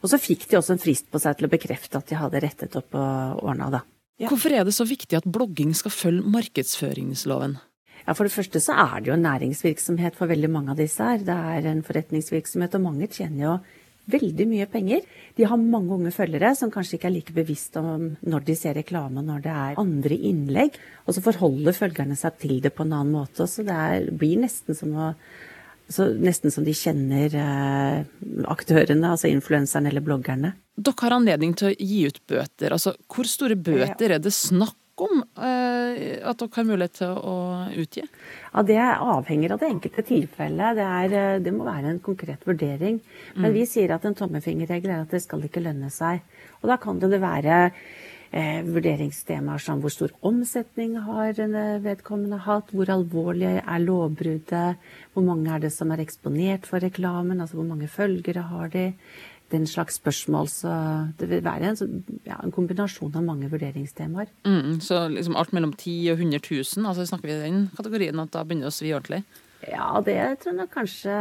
Og 0.05 0.13
så 0.13 0.21
fikk 0.21 0.47
de 0.47 0.61
også 0.61 0.77
en 0.77 0.85
frist 0.85 1.11
på 1.11 1.19
seg 1.19 1.41
til 1.41 1.49
å 1.49 1.53
bekrefte 1.53 1.99
at 1.99 2.07
de 2.13 2.21
hadde 2.21 2.45
rettet 2.45 2.79
opp 2.79 2.95
og 3.01 3.43
ordna 3.43 3.73
det. 3.73 3.83
Ja. 4.21 4.29
Hvorfor 4.31 4.55
er 4.55 4.67
det 4.67 4.77
så 4.77 4.87
viktig 4.87 5.17
at 5.19 5.27
blogging 5.27 5.73
skal 5.75 5.91
følge 5.91 6.29
markedsføringsloven? 6.37 7.57
Ja, 8.05 8.13
For 8.13 8.29
det 8.29 8.35
første 8.35 8.61
så 8.61 8.77
er 8.77 9.01
det 9.01 9.11
jo 9.11 9.17
en 9.17 9.25
næringsvirksomhet 9.25 10.15
for 10.19 10.31
veldig 10.31 10.51
mange 10.53 10.75
av 10.75 10.79
disse 10.79 11.03
her. 11.03 11.23
Det 11.25 11.35
er 11.35 11.71
en 11.71 11.83
forretningsvirksomhet, 11.83 12.77
og 12.77 12.85
mange 12.85 13.09
tjener 13.09 13.47
jo 13.47 13.55
veldig 14.13 14.47
mye 14.51 14.67
penger. 14.69 15.01
De 15.39 15.47
har 15.49 15.61
mange 15.61 15.97
unge 15.97 16.13
følgere 16.13 16.53
som 16.59 16.71
kanskje 16.71 16.99
ikke 16.99 17.09
er 17.09 17.15
like 17.15 17.35
bevisst 17.37 17.79
om 17.81 18.11
når 18.21 18.45
de 18.45 18.57
ser 18.59 18.77
reklame 18.77 19.25
når 19.25 19.47
det 19.47 19.55
er 19.55 19.81
andre 19.81 20.19
innlegg. 20.31 20.77
Og 21.09 21.17
så 21.17 21.25
forholder 21.25 21.77
følgerne 21.77 22.19
seg 22.21 22.37
til 22.43 22.61
det 22.61 22.75
på 22.77 22.85
en 22.85 22.93
annen 22.93 23.17
måte. 23.17 23.49
Så 23.49 23.65
det 23.67 23.75
er, 23.75 24.11
blir 24.13 24.43
nesten 24.45 24.77
som 24.77 24.93
å 24.95 25.15
så 25.89 26.07
nesten 26.17 26.53
som 26.53 26.65
de 26.65 26.73
kjenner 26.77 27.35
eh, 27.37 28.05
aktørene, 28.51 29.11
altså 29.11 29.29
influenserne 29.29 29.91
eller 29.91 30.05
bloggerne. 30.05 30.55
Dere 30.75 31.07
har 31.07 31.17
anledning 31.19 31.53
til 31.59 31.71
å 31.71 31.75
gi 31.77 32.01
ut 32.09 32.23
bøter. 32.31 32.75
Altså, 32.75 32.95
hvor 33.11 33.29
store 33.29 33.59
bøter 33.59 34.17
er 34.17 34.23
det 34.23 34.33
snakk 34.35 34.79
om 35.05 35.21
eh, 35.43 36.23
at 36.23 36.41
dere 36.41 36.57
har 36.57 36.67
mulighet 36.69 36.97
til 37.01 37.19
å 37.19 37.37
utgi? 37.83 38.05
Ja, 38.53 38.63
Det 38.63 38.79
avhenger 38.81 39.55
av 39.55 39.63
det 39.63 39.71
enkelte 39.73 40.07
tilfellet. 40.07 40.79
Det, 40.79 40.89
er, 41.01 41.19
eh, 41.21 41.43
det 41.45 41.55
må 41.55 41.67
være 41.69 41.93
en 41.93 42.01
konkret 42.03 42.47
vurdering. 42.49 43.01
Men 43.37 43.51
mm. 43.51 43.55
vi 43.59 43.67
sier 43.69 43.95
at 43.95 44.07
en 44.09 44.17
tommefingerregel 44.19 44.95
er 44.95 45.05
at 45.05 45.15
det 45.15 45.23
skal 45.25 45.45
ikke 45.45 45.63
lønne 45.65 45.93
seg. 45.93 46.25
Og 46.63 46.71
da 46.71 46.79
kan 46.81 47.03
det 47.03 47.21
være 47.23 47.69
eh, 48.35 48.63
vurderingstemaer 48.67 49.63
som 49.63 49.83
hvor 49.83 49.93
stor 49.95 50.15
omsetning 50.27 50.97
har 51.07 51.39
vedkommende 51.85 52.41
hatt, 52.45 52.73
hvor 52.75 52.91
alvorlig 52.93 53.61
er 53.61 53.85
lovbruddet, 53.85 54.81
hvor 55.15 55.27
mange 55.27 55.53
er 55.55 55.63
det 55.63 55.73
som 55.75 55.93
er 55.95 56.03
eksponert 56.03 56.67
for 56.69 56.83
reklamen, 56.85 57.41
altså 57.41 57.61
hvor 57.61 57.71
mange 57.71 57.89
følgere 57.91 58.49
har 58.51 58.75
de, 58.75 58.91
den 59.53 59.67
slags 59.71 60.01
spørsmål. 60.01 60.49
Så 60.51 60.73
det 61.21 61.31
vil 61.31 61.45
være 61.45 61.73
en, 61.73 62.05
ja, 62.27 62.41
en 62.43 62.55
kombinasjon 62.55 63.15
av 63.15 63.25
mange 63.27 63.51
vurderingstemaer. 63.53 64.33
Mm, 64.49 64.81
så 64.85 65.07
liksom 65.13 65.39
alt 65.39 65.55
mellom 65.55 65.73
10 65.77 66.13
og 66.13 66.23
100 66.25 66.43
000, 66.51 66.87
altså 66.91 67.07
snakker 67.07 67.31
vi 67.31 67.39
i 67.39 67.43
den 67.47 67.67
kategorien 67.77 68.23
at 68.23 68.35
da 68.35 68.45
begynner 68.45 68.69
det 68.69 68.75
å 68.75 68.79
svi 68.79 68.95
ordentlig? 68.97 69.25
Ja, 69.65 69.91
det 70.05 70.19
tror 70.43 70.53
jeg 70.53 70.59
nok 70.59 70.75
kanskje 70.75 71.19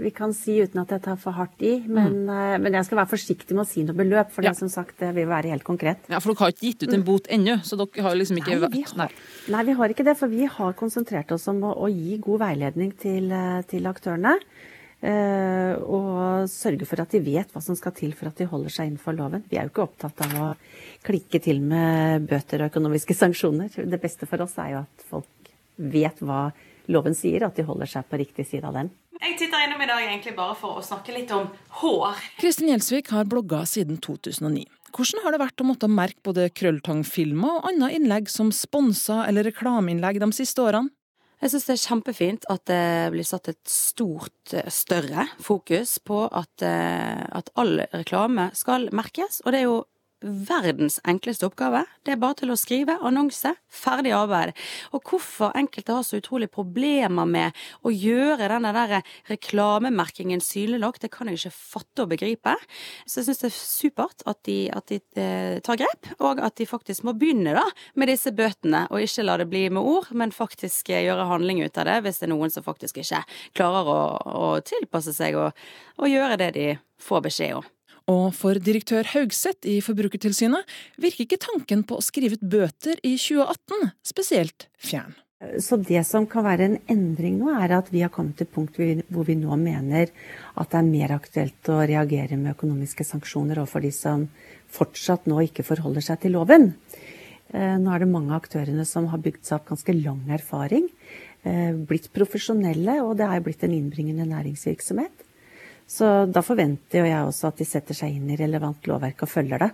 vi 0.00 0.10
kan 0.14 0.32
si 0.36 0.56
uten 0.64 0.80
at 0.82 0.94
jeg 0.94 1.02
tar 1.04 1.18
for 1.20 1.36
hardt 1.36 1.62
i. 1.66 1.74
Men, 1.86 2.24
mm. 2.24 2.64
men, 2.64 2.78
jeg 2.78 2.88
skal 2.88 3.02
være 3.02 3.12
forsiktig 3.12 3.56
med 3.56 3.64
å 3.64 3.68
si 3.68 3.84
noe 3.86 3.96
beløp, 3.98 4.32
for 4.34 4.46
ja. 4.46 4.52
det 4.52 4.60
som 4.62 4.72
sagt, 4.72 4.96
det 5.02 5.12
vil 5.16 5.28
være 5.30 5.52
helt 5.52 5.66
konkret. 5.66 6.08
Ja, 6.10 6.22
For 6.22 6.32
dere 6.32 6.46
har 6.46 6.54
ikke 6.54 6.66
gitt 6.70 6.86
ut 6.86 6.96
en 6.96 7.06
bot 7.06 7.30
ennå, 7.32 7.60
så 7.66 7.78
dere 7.80 8.06
har 8.08 8.18
liksom 8.18 8.40
ikke 8.40 8.56
nei, 8.56 8.72
vi 8.72 8.82
har, 8.88 9.14
nei. 9.54 9.62
vi 9.68 9.78
har 9.80 9.94
ikke 9.94 10.06
det. 10.08 10.16
For 10.20 10.32
vi 10.32 10.48
har 10.58 10.76
konsentrert 10.78 11.32
oss 11.36 11.48
om 11.52 11.62
å, 11.68 11.76
å 11.86 11.90
gi 11.92 12.18
god 12.22 12.44
veiledning 12.46 12.92
til, 13.00 13.30
eh, 13.34 13.62
til 13.70 13.88
aktørene. 13.90 14.36
Uh, 15.00 15.80
og 15.88 16.48
sørge 16.52 16.84
for 16.84 17.00
at 17.00 17.14
de 17.14 17.22
vet 17.24 17.48
hva 17.54 17.62
som 17.64 17.72
skal 17.72 17.94
til 17.96 18.10
for 18.12 18.28
at 18.28 18.36
de 18.36 18.44
holder 18.50 18.74
seg 18.74 18.90
innenfor 18.90 19.16
loven. 19.16 19.46
Vi 19.48 19.56
er 19.56 19.64
jo 19.64 19.72
ikke 19.72 19.86
opptatt 19.86 20.20
av 20.26 20.34
å 20.36 20.48
klikke 21.06 21.40
til 21.40 21.62
med 21.64 22.26
bøter 22.28 22.60
og 22.60 22.74
økonomiske 22.74 23.16
sanksjoner. 23.22 23.72
Det 23.80 24.00
beste 24.02 24.28
for 24.28 24.44
oss 24.44 24.58
er 24.60 24.74
jo 24.74 24.82
at 24.82 25.06
folk 25.08 25.54
vet 25.80 26.20
hva 26.20 26.50
loven 26.92 27.16
sier, 27.16 27.46
at 27.46 27.56
de 27.56 27.64
holder 27.64 27.88
seg 27.88 28.08
på 28.10 28.20
riktig 28.20 28.44
side 28.50 28.68
av 28.68 28.76
den. 28.76 28.92
Jeg 29.20 29.34
titter 29.36 29.66
innom 29.66 29.82
i 29.84 29.88
dag 29.88 30.00
egentlig 30.00 30.32
bare 30.32 30.54
for 30.56 30.78
å 30.80 30.84
snakke 30.84 31.12
litt 31.12 31.32
om 31.36 31.50
hår. 31.82 32.20
Kristin 32.40 32.70
Gjelsvik 32.70 33.10
har 33.12 33.26
blogga 33.28 33.66
siden 33.68 33.98
2009. 34.00 34.62
Hvordan 34.96 35.20
har 35.22 35.34
det 35.34 35.40
vært 35.42 35.60
å 35.60 35.66
måtte 35.68 35.90
merke 35.92 36.24
både 36.24 36.46
Krølltang-filmer 36.56 37.58
og 37.58 37.68
andre 37.68 37.90
innlegg 37.98 38.30
som 38.32 38.48
sponsa 38.54 39.26
eller 39.28 39.44
reklameinnlegg 39.50 40.22
de 40.22 40.30
siste 40.34 40.64
årene? 40.64 40.88
Jeg 41.40 41.52
syns 41.52 41.68
det 41.68 41.74
er 41.76 41.82
kjempefint 41.84 42.48
at 42.52 42.64
det 42.68 42.80
blir 43.12 43.28
satt 43.28 43.52
et 43.52 43.60
stort, 43.68 44.54
eh, 44.56 44.72
større 44.72 45.28
fokus 45.40 45.98
på 46.04 46.24
at, 46.24 46.64
eh, 46.64 47.22
at 47.32 47.52
all 47.56 47.80
reklame 47.92 48.50
skal 48.56 48.88
merkes. 48.92 49.40
Og 49.44 49.52
det 49.52 49.60
er 49.60 49.68
jo 49.68 49.78
verdens 50.20 50.98
enkleste 51.08 51.46
oppgave. 51.48 51.84
Det 52.04 52.14
er 52.14 52.20
bare 52.20 52.36
til 52.40 52.52
å 52.52 52.58
skrive 52.58 52.96
annonse. 53.06 53.52
Ferdig 53.70 54.12
arbeid. 54.16 54.52
Og 54.94 55.04
hvorfor 55.06 55.54
enkelte 55.56 55.94
har 55.96 56.04
så 56.06 56.20
utrolig 56.20 56.50
problemer 56.52 57.28
med 57.28 57.56
å 57.86 57.92
gjøre 57.92 58.50
denne 58.52 58.72
der 58.76 58.96
reklamemerkingen 59.30 60.42
synlig 60.44 60.80
nok, 60.82 61.00
det 61.00 61.12
kan 61.14 61.30
jeg 61.30 61.40
ikke 61.40 61.54
fatte 61.56 62.04
og 62.04 62.12
begripe. 62.12 62.54
Så 63.06 63.20
jeg 63.20 63.30
syns 63.30 63.42
det 63.42 63.50
er 63.50 63.56
supert 63.56 64.26
at 64.30 64.42
de, 64.48 64.58
at 64.74 64.90
de 64.90 65.00
eh, 65.20 65.56
tar 65.64 65.80
grep, 65.80 66.12
og 66.20 66.42
at 66.44 66.58
de 66.60 66.68
faktisk 66.68 67.06
må 67.08 67.16
begynne 67.18 67.54
da 67.56 67.64
med 67.98 68.12
disse 68.12 68.32
bøtene, 68.36 68.86
og 68.90 69.04
ikke 69.04 69.26
la 69.26 69.38
det 69.40 69.48
bli 69.50 69.66
med 69.72 69.82
ord, 69.82 70.12
men 70.12 70.34
faktisk 70.34 70.92
eh, 70.92 71.04
gjøre 71.06 71.28
handling 71.30 71.64
ut 71.64 71.80
av 71.80 71.88
det 71.88 71.98
hvis 72.04 72.20
det 72.20 72.28
er 72.28 72.34
noen 72.34 72.52
som 72.52 72.66
faktisk 72.66 73.00
ikke 73.02 73.24
klarer 73.56 73.88
å, 73.90 74.00
å 74.20 74.46
tilpasse 74.66 75.14
seg 75.16 75.38
og, 75.40 75.68
og 76.00 76.10
gjøre 76.10 76.40
det 76.40 76.54
de 76.56 76.70
får 77.00 77.28
beskjed 77.30 77.60
om. 77.60 77.68
Og 78.10 78.30
for 78.34 78.58
direktør 78.58 79.06
Haugseth 79.12 79.68
i 79.68 79.78
Forbrukertilsynet 79.84 80.68
virker 81.00 81.26
ikke 81.26 81.42
tanken 81.42 81.84
på 81.86 81.98
å 81.98 82.04
skrive 82.04 82.38
ut 82.38 82.46
bøter 82.54 82.98
i 83.06 83.16
2018 83.20 83.92
spesielt 84.10 84.66
fjern. 84.80 85.14
Så 85.56 85.78
det 85.80 86.02
som 86.04 86.26
kan 86.28 86.44
være 86.44 86.66
en 86.66 86.76
endring 86.92 87.38
nå, 87.40 87.48
er 87.62 87.72
at 87.72 87.86
vi 87.88 88.02
har 88.04 88.12
kommet 88.12 88.36
til 88.36 88.48
punkt 88.50 88.76
hvor 88.76 89.24
vi 89.24 89.38
nå 89.40 89.56
mener 89.56 90.10
at 90.60 90.72
det 90.72 90.80
er 90.82 90.90
mer 90.90 91.14
aktuelt 91.14 91.70
å 91.72 91.78
reagere 91.88 92.36
med 92.36 92.52
økonomiske 92.52 93.06
sanksjoner 93.08 93.62
overfor 93.62 93.86
de 93.86 93.92
som 93.94 94.26
fortsatt 94.70 95.30
nå 95.30 95.40
ikke 95.46 95.64
forholder 95.64 96.04
seg 96.04 96.20
til 96.26 96.36
loven. 96.36 96.74
Eh, 97.54 97.76
nå 97.80 97.88
er 97.88 98.04
det 98.04 98.10
mange 98.12 98.34
av 98.34 98.42
aktørene 98.42 98.84
som 98.84 99.08
har 99.10 99.24
bygd 99.24 99.48
seg 99.48 99.56
opp 99.56 99.72
ganske 99.72 99.96
lang 99.96 100.20
erfaring, 100.36 100.90
eh, 101.48 101.72
blitt 101.72 102.12
profesjonelle, 102.12 103.00
og 103.00 103.16
det 103.16 103.26
er 103.26 103.40
blitt 103.40 103.64
en 103.64 103.74
innbringende 103.78 104.28
næringsvirksomhet. 104.28 105.24
Så 105.90 106.06
da 106.30 106.42
forventer 106.46 107.02
jeg 107.02 107.26
også 107.26 107.50
at 107.50 107.58
de 107.58 107.66
setter 107.66 107.96
seg 107.98 108.14
inn 108.14 108.30
i 108.30 108.38
relevant 108.38 108.86
lovverk 108.86 109.24
og 109.26 109.32
følger 109.32 109.64
det. 109.64 109.70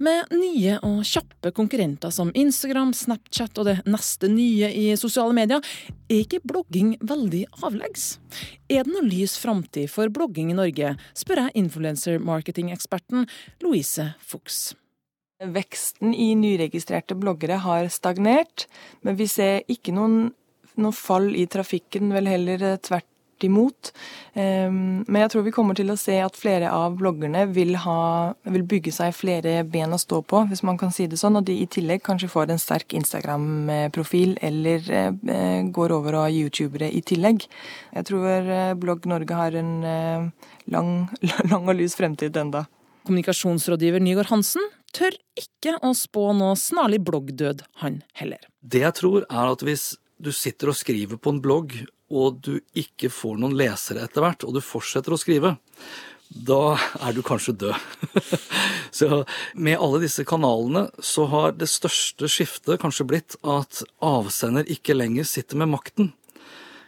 Med 0.00 0.32
nye 0.32 0.78
og 0.80 1.02
kjappe 1.04 1.50
konkurrenter 1.52 2.10
som 2.14 2.30
Instagram, 2.32 2.94
Snapchat 2.96 3.58
og 3.60 3.66
det 3.68 3.74
neste 3.84 4.30
nye 4.32 4.70
i 4.72 4.86
sosiale 4.96 5.36
medier, 5.36 5.60
er 6.08 6.22
ikke 6.22 6.40
blogging 6.40 6.94
veldig 7.04 7.42
avleggs. 7.60 8.14
Er 8.72 8.88
det 8.88 8.94
noen 8.94 9.10
lys 9.12 9.36
framtid 9.38 9.92
for 9.92 10.08
blogging 10.08 10.54
i 10.54 10.56
Norge, 10.56 10.94
spør 11.12 11.44
jeg 11.44 11.56
influencer-marketing-eksperten 11.66 13.28
Louise 13.60 14.08
Fuchs. 14.24 14.72
Veksten 15.40 16.16
i 16.16 16.32
nyregistrerte 16.36 17.14
bloggere 17.20 17.60
har 17.60 17.92
stagnert, 17.92 18.66
men 19.04 19.20
vi 19.20 19.28
ser 19.28 19.68
ikke 19.68 19.92
noen, 19.96 20.32
noen 20.80 20.96
fall 20.96 21.34
i 21.36 21.44
trafikken, 21.44 22.08
vel 22.16 22.32
heller 22.32 22.80
tvert 22.80 23.08
imot. 23.46 23.90
Ehm, 24.34 25.02
men 25.06 25.22
jeg 25.24 25.32
tror 25.32 25.44
vi 25.46 25.52
kommer 25.54 25.76
til 25.78 25.92
å 25.92 25.98
se 25.98 26.16
at 26.22 26.38
flere 26.38 26.70
av 26.72 26.96
bloggerne 27.00 27.46
vil, 27.54 27.74
ha, 27.84 28.00
vil 28.48 28.64
bygge 28.68 28.92
seg 28.94 29.14
flere 29.16 29.60
ben 29.68 29.94
å 29.94 30.00
stå 30.00 30.22
på, 30.22 30.44
hvis 30.50 30.64
man 30.66 30.78
kan 30.80 30.92
si 30.94 31.08
det 31.10 31.20
sånn. 31.20 31.38
Og 31.40 31.46
de 31.48 31.56
i 31.62 31.68
tillegg 31.70 32.04
kanskje 32.06 32.30
får 32.32 32.52
en 32.52 32.62
sterk 32.62 32.96
Instagram-profil, 32.98 34.36
eller 34.50 34.90
eh, 34.90 35.62
går 35.70 35.96
over 35.96 36.20
og 36.22 36.34
youtubere 36.34 36.90
i 36.90 37.02
tillegg. 37.06 37.46
Jeg 37.96 38.10
tror 38.10 38.26
eh, 38.40 38.74
Blogg 38.80 39.08
Norge 39.10 39.38
har 39.38 39.56
en 39.60 39.72
eh, 39.84 40.50
lang, 40.72 40.92
lang 41.52 41.64
og 41.64 41.74
lys 41.78 41.96
fremtid 41.98 42.36
enda. 42.40 42.66
Kommunikasjonsrådgiver 43.08 44.02
Nygaard 44.04 44.30
Hansen 44.30 44.66
tør 44.94 45.14
ikke 45.38 45.76
å 45.86 45.92
spå 45.96 46.30
noe 46.36 46.56
snarlig 46.58 47.00
bloggdød, 47.06 47.64
han 47.82 48.02
heller. 48.18 48.42
Det 48.60 48.82
jeg 48.84 48.96
tror 48.98 49.26
er 49.26 49.54
at 49.54 49.64
hvis 49.64 49.94
du 50.20 50.32
sitter 50.36 50.72
og 50.72 50.78
skriver 50.78 51.20
på 51.20 51.32
en 51.32 51.40
blogg 51.42 51.78
og 52.10 52.40
du 52.44 52.56
ikke 52.76 53.10
får 53.14 53.38
noen 53.40 53.56
lesere 53.58 54.04
etter 54.04 54.24
hvert, 54.24 54.46
og 54.46 54.56
du 54.56 54.62
fortsetter 54.64 55.14
å 55.14 55.20
skrive, 55.20 55.54
da 56.30 56.76
er 57.02 57.14
du 57.14 57.24
kanskje 57.26 57.56
død. 57.58 57.74
så 58.98 59.24
med 59.54 59.80
alle 59.82 60.02
disse 60.04 60.24
kanalene 60.26 60.86
så 61.02 61.26
har 61.32 61.56
det 61.58 61.70
største 61.70 62.30
skiftet 62.30 62.80
kanskje 62.82 63.08
blitt 63.10 63.38
at 63.42 63.82
avsender 63.98 64.68
ikke 64.70 64.94
lenger 64.94 65.26
sitter 65.26 65.58
med 65.58 65.72
makten. 65.74 66.12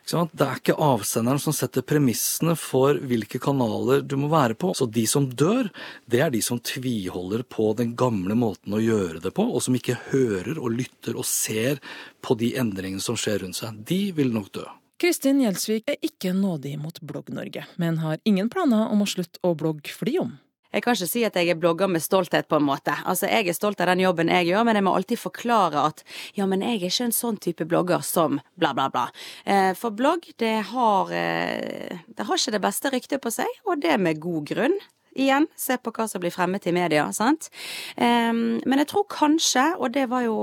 Det 0.02 0.44
er 0.44 0.58
ikke 0.58 0.74
avsenderen 0.82 1.40
som 1.40 1.54
setter 1.54 1.84
premissene 1.86 2.56
for 2.58 2.98
hvilke 2.98 3.38
kanaler 3.40 4.02
du 4.02 4.16
må 4.18 4.28
være 4.32 4.56
på. 4.58 4.72
Så 4.74 4.88
de 4.90 5.06
som 5.06 5.28
dør, 5.30 5.70
det 6.10 6.20
er 6.20 6.32
de 6.34 6.42
som 6.42 6.58
tviholder 6.58 7.44
på 7.46 7.70
den 7.78 7.94
gamle 7.96 8.34
måten 8.36 8.74
å 8.74 8.82
gjøre 8.82 9.22
det 9.22 9.32
på, 9.34 9.46
og 9.46 9.62
som 9.62 9.78
ikke 9.78 10.00
hører 10.10 10.58
og 10.58 10.74
lytter 10.74 11.16
og 11.16 11.26
ser 11.28 11.80
på 12.20 12.34
de 12.38 12.52
endringene 12.60 13.02
som 13.02 13.16
skjer 13.18 13.44
rundt 13.44 13.62
seg. 13.62 13.78
De 13.88 14.02
vil 14.16 14.34
nok 14.34 14.50
dø. 14.58 14.66
Kristin 15.02 15.40
Gjelsvik 15.42 15.88
er 15.90 15.96
ikke 16.06 16.30
nådig 16.30 16.76
mot 16.78 17.00
Blogg-Norge, 17.02 17.64
men 17.82 17.96
har 17.98 18.20
ingen 18.22 18.46
planer 18.46 18.86
om 18.86 19.00
å 19.02 19.06
slutte 19.10 19.40
å 19.42 19.50
blogge 19.58 19.90
for 19.90 20.06
de 20.06 20.20
om. 20.20 20.28
Jeg 20.70 20.84
kan 20.84 20.94
ikke 20.94 21.08
si 21.10 21.24
at 21.26 21.34
jeg 21.34 21.50
er 21.50 21.58
blogger 21.58 21.90
med 21.90 22.04
stolthet, 22.04 22.46
på 22.46 22.60
en 22.60 22.68
måte. 22.68 22.94
Altså, 23.02 23.26
Jeg 23.26 23.48
er 23.50 23.56
stolt 23.58 23.82
av 23.82 23.90
den 23.90 24.04
jobben 24.04 24.30
jeg 24.30 24.46
gjør, 24.52 24.62
men 24.62 24.78
jeg 24.78 24.86
må 24.86 24.94
alltid 24.94 25.18
forklare 25.18 25.82
at 25.88 26.04
ja, 26.38 26.46
men 26.46 26.62
jeg 26.62 26.78
er 26.78 26.86
ikke 26.86 27.08
en 27.08 27.18
sånn 27.18 27.36
type 27.42 27.66
blogger 27.66 28.06
som 28.06 28.38
bla, 28.54 28.70
bla, 28.78 28.88
bla. 28.94 29.08
Eh, 29.44 29.74
for 29.74 29.90
blogg, 29.90 30.30
det 30.38 30.70
har, 30.70 31.10
eh, 31.10 31.98
det 32.06 32.28
har 32.28 32.38
ikke 32.38 32.54
det 32.54 32.62
beste 32.62 32.94
ryktet 32.94 33.20
på 33.26 33.34
seg, 33.34 33.50
og 33.66 33.82
det 33.82 33.98
med 33.98 34.22
god 34.22 34.46
grunn. 34.54 34.78
Igjen, 35.12 35.46
se 35.58 35.76
på 35.76 35.92
hva 35.92 36.06
som 36.08 36.22
blir 36.22 36.32
fremmet 36.32 36.66
i 36.68 36.74
media, 36.74 37.04
sant. 37.12 37.50
Um, 37.96 38.60
men 38.64 38.80
jeg 38.80 38.88
tror 38.92 39.04
kanskje, 39.12 39.64
og 39.76 39.92
det 39.92 40.06
var 40.12 40.24
jo 40.24 40.36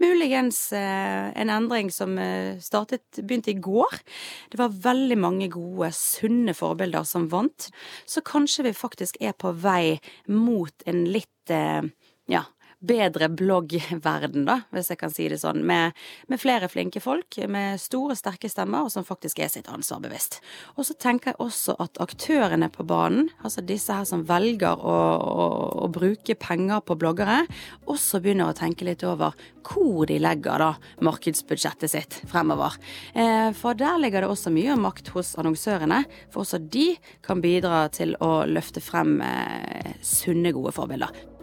muligens 0.00 0.60
uh, 0.72 1.28
en 1.36 1.52
endring 1.52 1.90
som 1.92 2.16
uh, 2.16 2.56
startet, 2.64 3.04
begynte 3.20 3.52
i 3.52 3.58
går, 3.60 4.00
det 4.52 4.60
var 4.60 4.78
veldig 4.86 5.18
mange 5.20 5.50
gode, 5.52 5.92
sunne 5.96 6.56
forbilder 6.56 7.04
som 7.08 7.28
vant. 7.32 7.68
Så 8.08 8.24
kanskje 8.24 8.68
vi 8.70 8.76
faktisk 8.76 9.20
er 9.20 9.36
på 9.36 9.52
vei 9.60 9.98
mot 10.32 10.88
en 10.88 11.04
litt 11.04 11.52
uh, 11.52 11.84
ja, 12.30 12.46
bedre 12.84 13.28
bloggverden, 13.32 14.44
da, 14.48 14.60
hvis 14.74 14.90
jeg 14.92 15.00
kan 15.00 15.12
si 15.12 15.28
det 15.30 15.40
sånn, 15.42 15.62
med, 15.66 15.96
med, 16.30 16.40
flere 16.42 16.68
flinke 16.70 17.02
folk 17.02 17.38
med 17.50 17.80
store, 17.82 18.16
sterke 18.18 18.50
stemmer, 18.50 18.86
og 18.86 18.92
som 18.92 19.06
faktisk 19.06 19.40
er 19.42 19.52
sitt 19.52 19.70
ansvar 19.72 20.02
bevisst. 20.04 20.40
Og 20.76 20.88
så 20.88 20.96
tenker 21.00 21.32
jeg 21.32 21.40
også 21.44 21.76
at 21.82 22.00
aktørene 22.02 22.70
på 22.72 22.86
banen, 22.88 23.30
altså 23.42 23.64
disse 23.64 23.94
her 23.94 24.06
som 24.08 24.26
velger 24.28 24.76
å, 24.78 24.96
å, 25.16 25.48
å 25.86 25.90
bruke 25.92 26.36
penger 26.38 26.84
på 26.84 26.98
bloggere, 27.00 27.42
også 27.90 28.20
begynner 28.24 28.52
å 28.52 28.58
tenke 28.58 28.86
litt 28.88 29.04
over 29.06 29.34
hvor 29.64 30.04
de 30.08 30.18
legger 30.20 30.60
da 30.60 30.70
markedsbudsjettet 31.04 31.92
sitt 31.92 32.18
fremover. 32.30 32.76
Eh, 33.16 33.50
for 33.56 33.76
der 33.78 33.98
ligger 34.02 34.24
det 34.24 34.32
også 34.32 34.52
mye 34.54 34.76
makt 34.80 35.12
hos 35.14 35.34
annonsørene, 35.40 36.04
for 36.32 36.44
også 36.44 36.60
de 36.60 36.92
kan 37.24 37.40
bidra 37.44 37.86
til 37.94 38.16
å 38.24 38.44
løfte 38.48 38.84
frem 38.84 39.16
eh, 39.24 39.94
sunne, 40.04 40.52
gode 40.54 40.74
forbilder. 40.76 41.33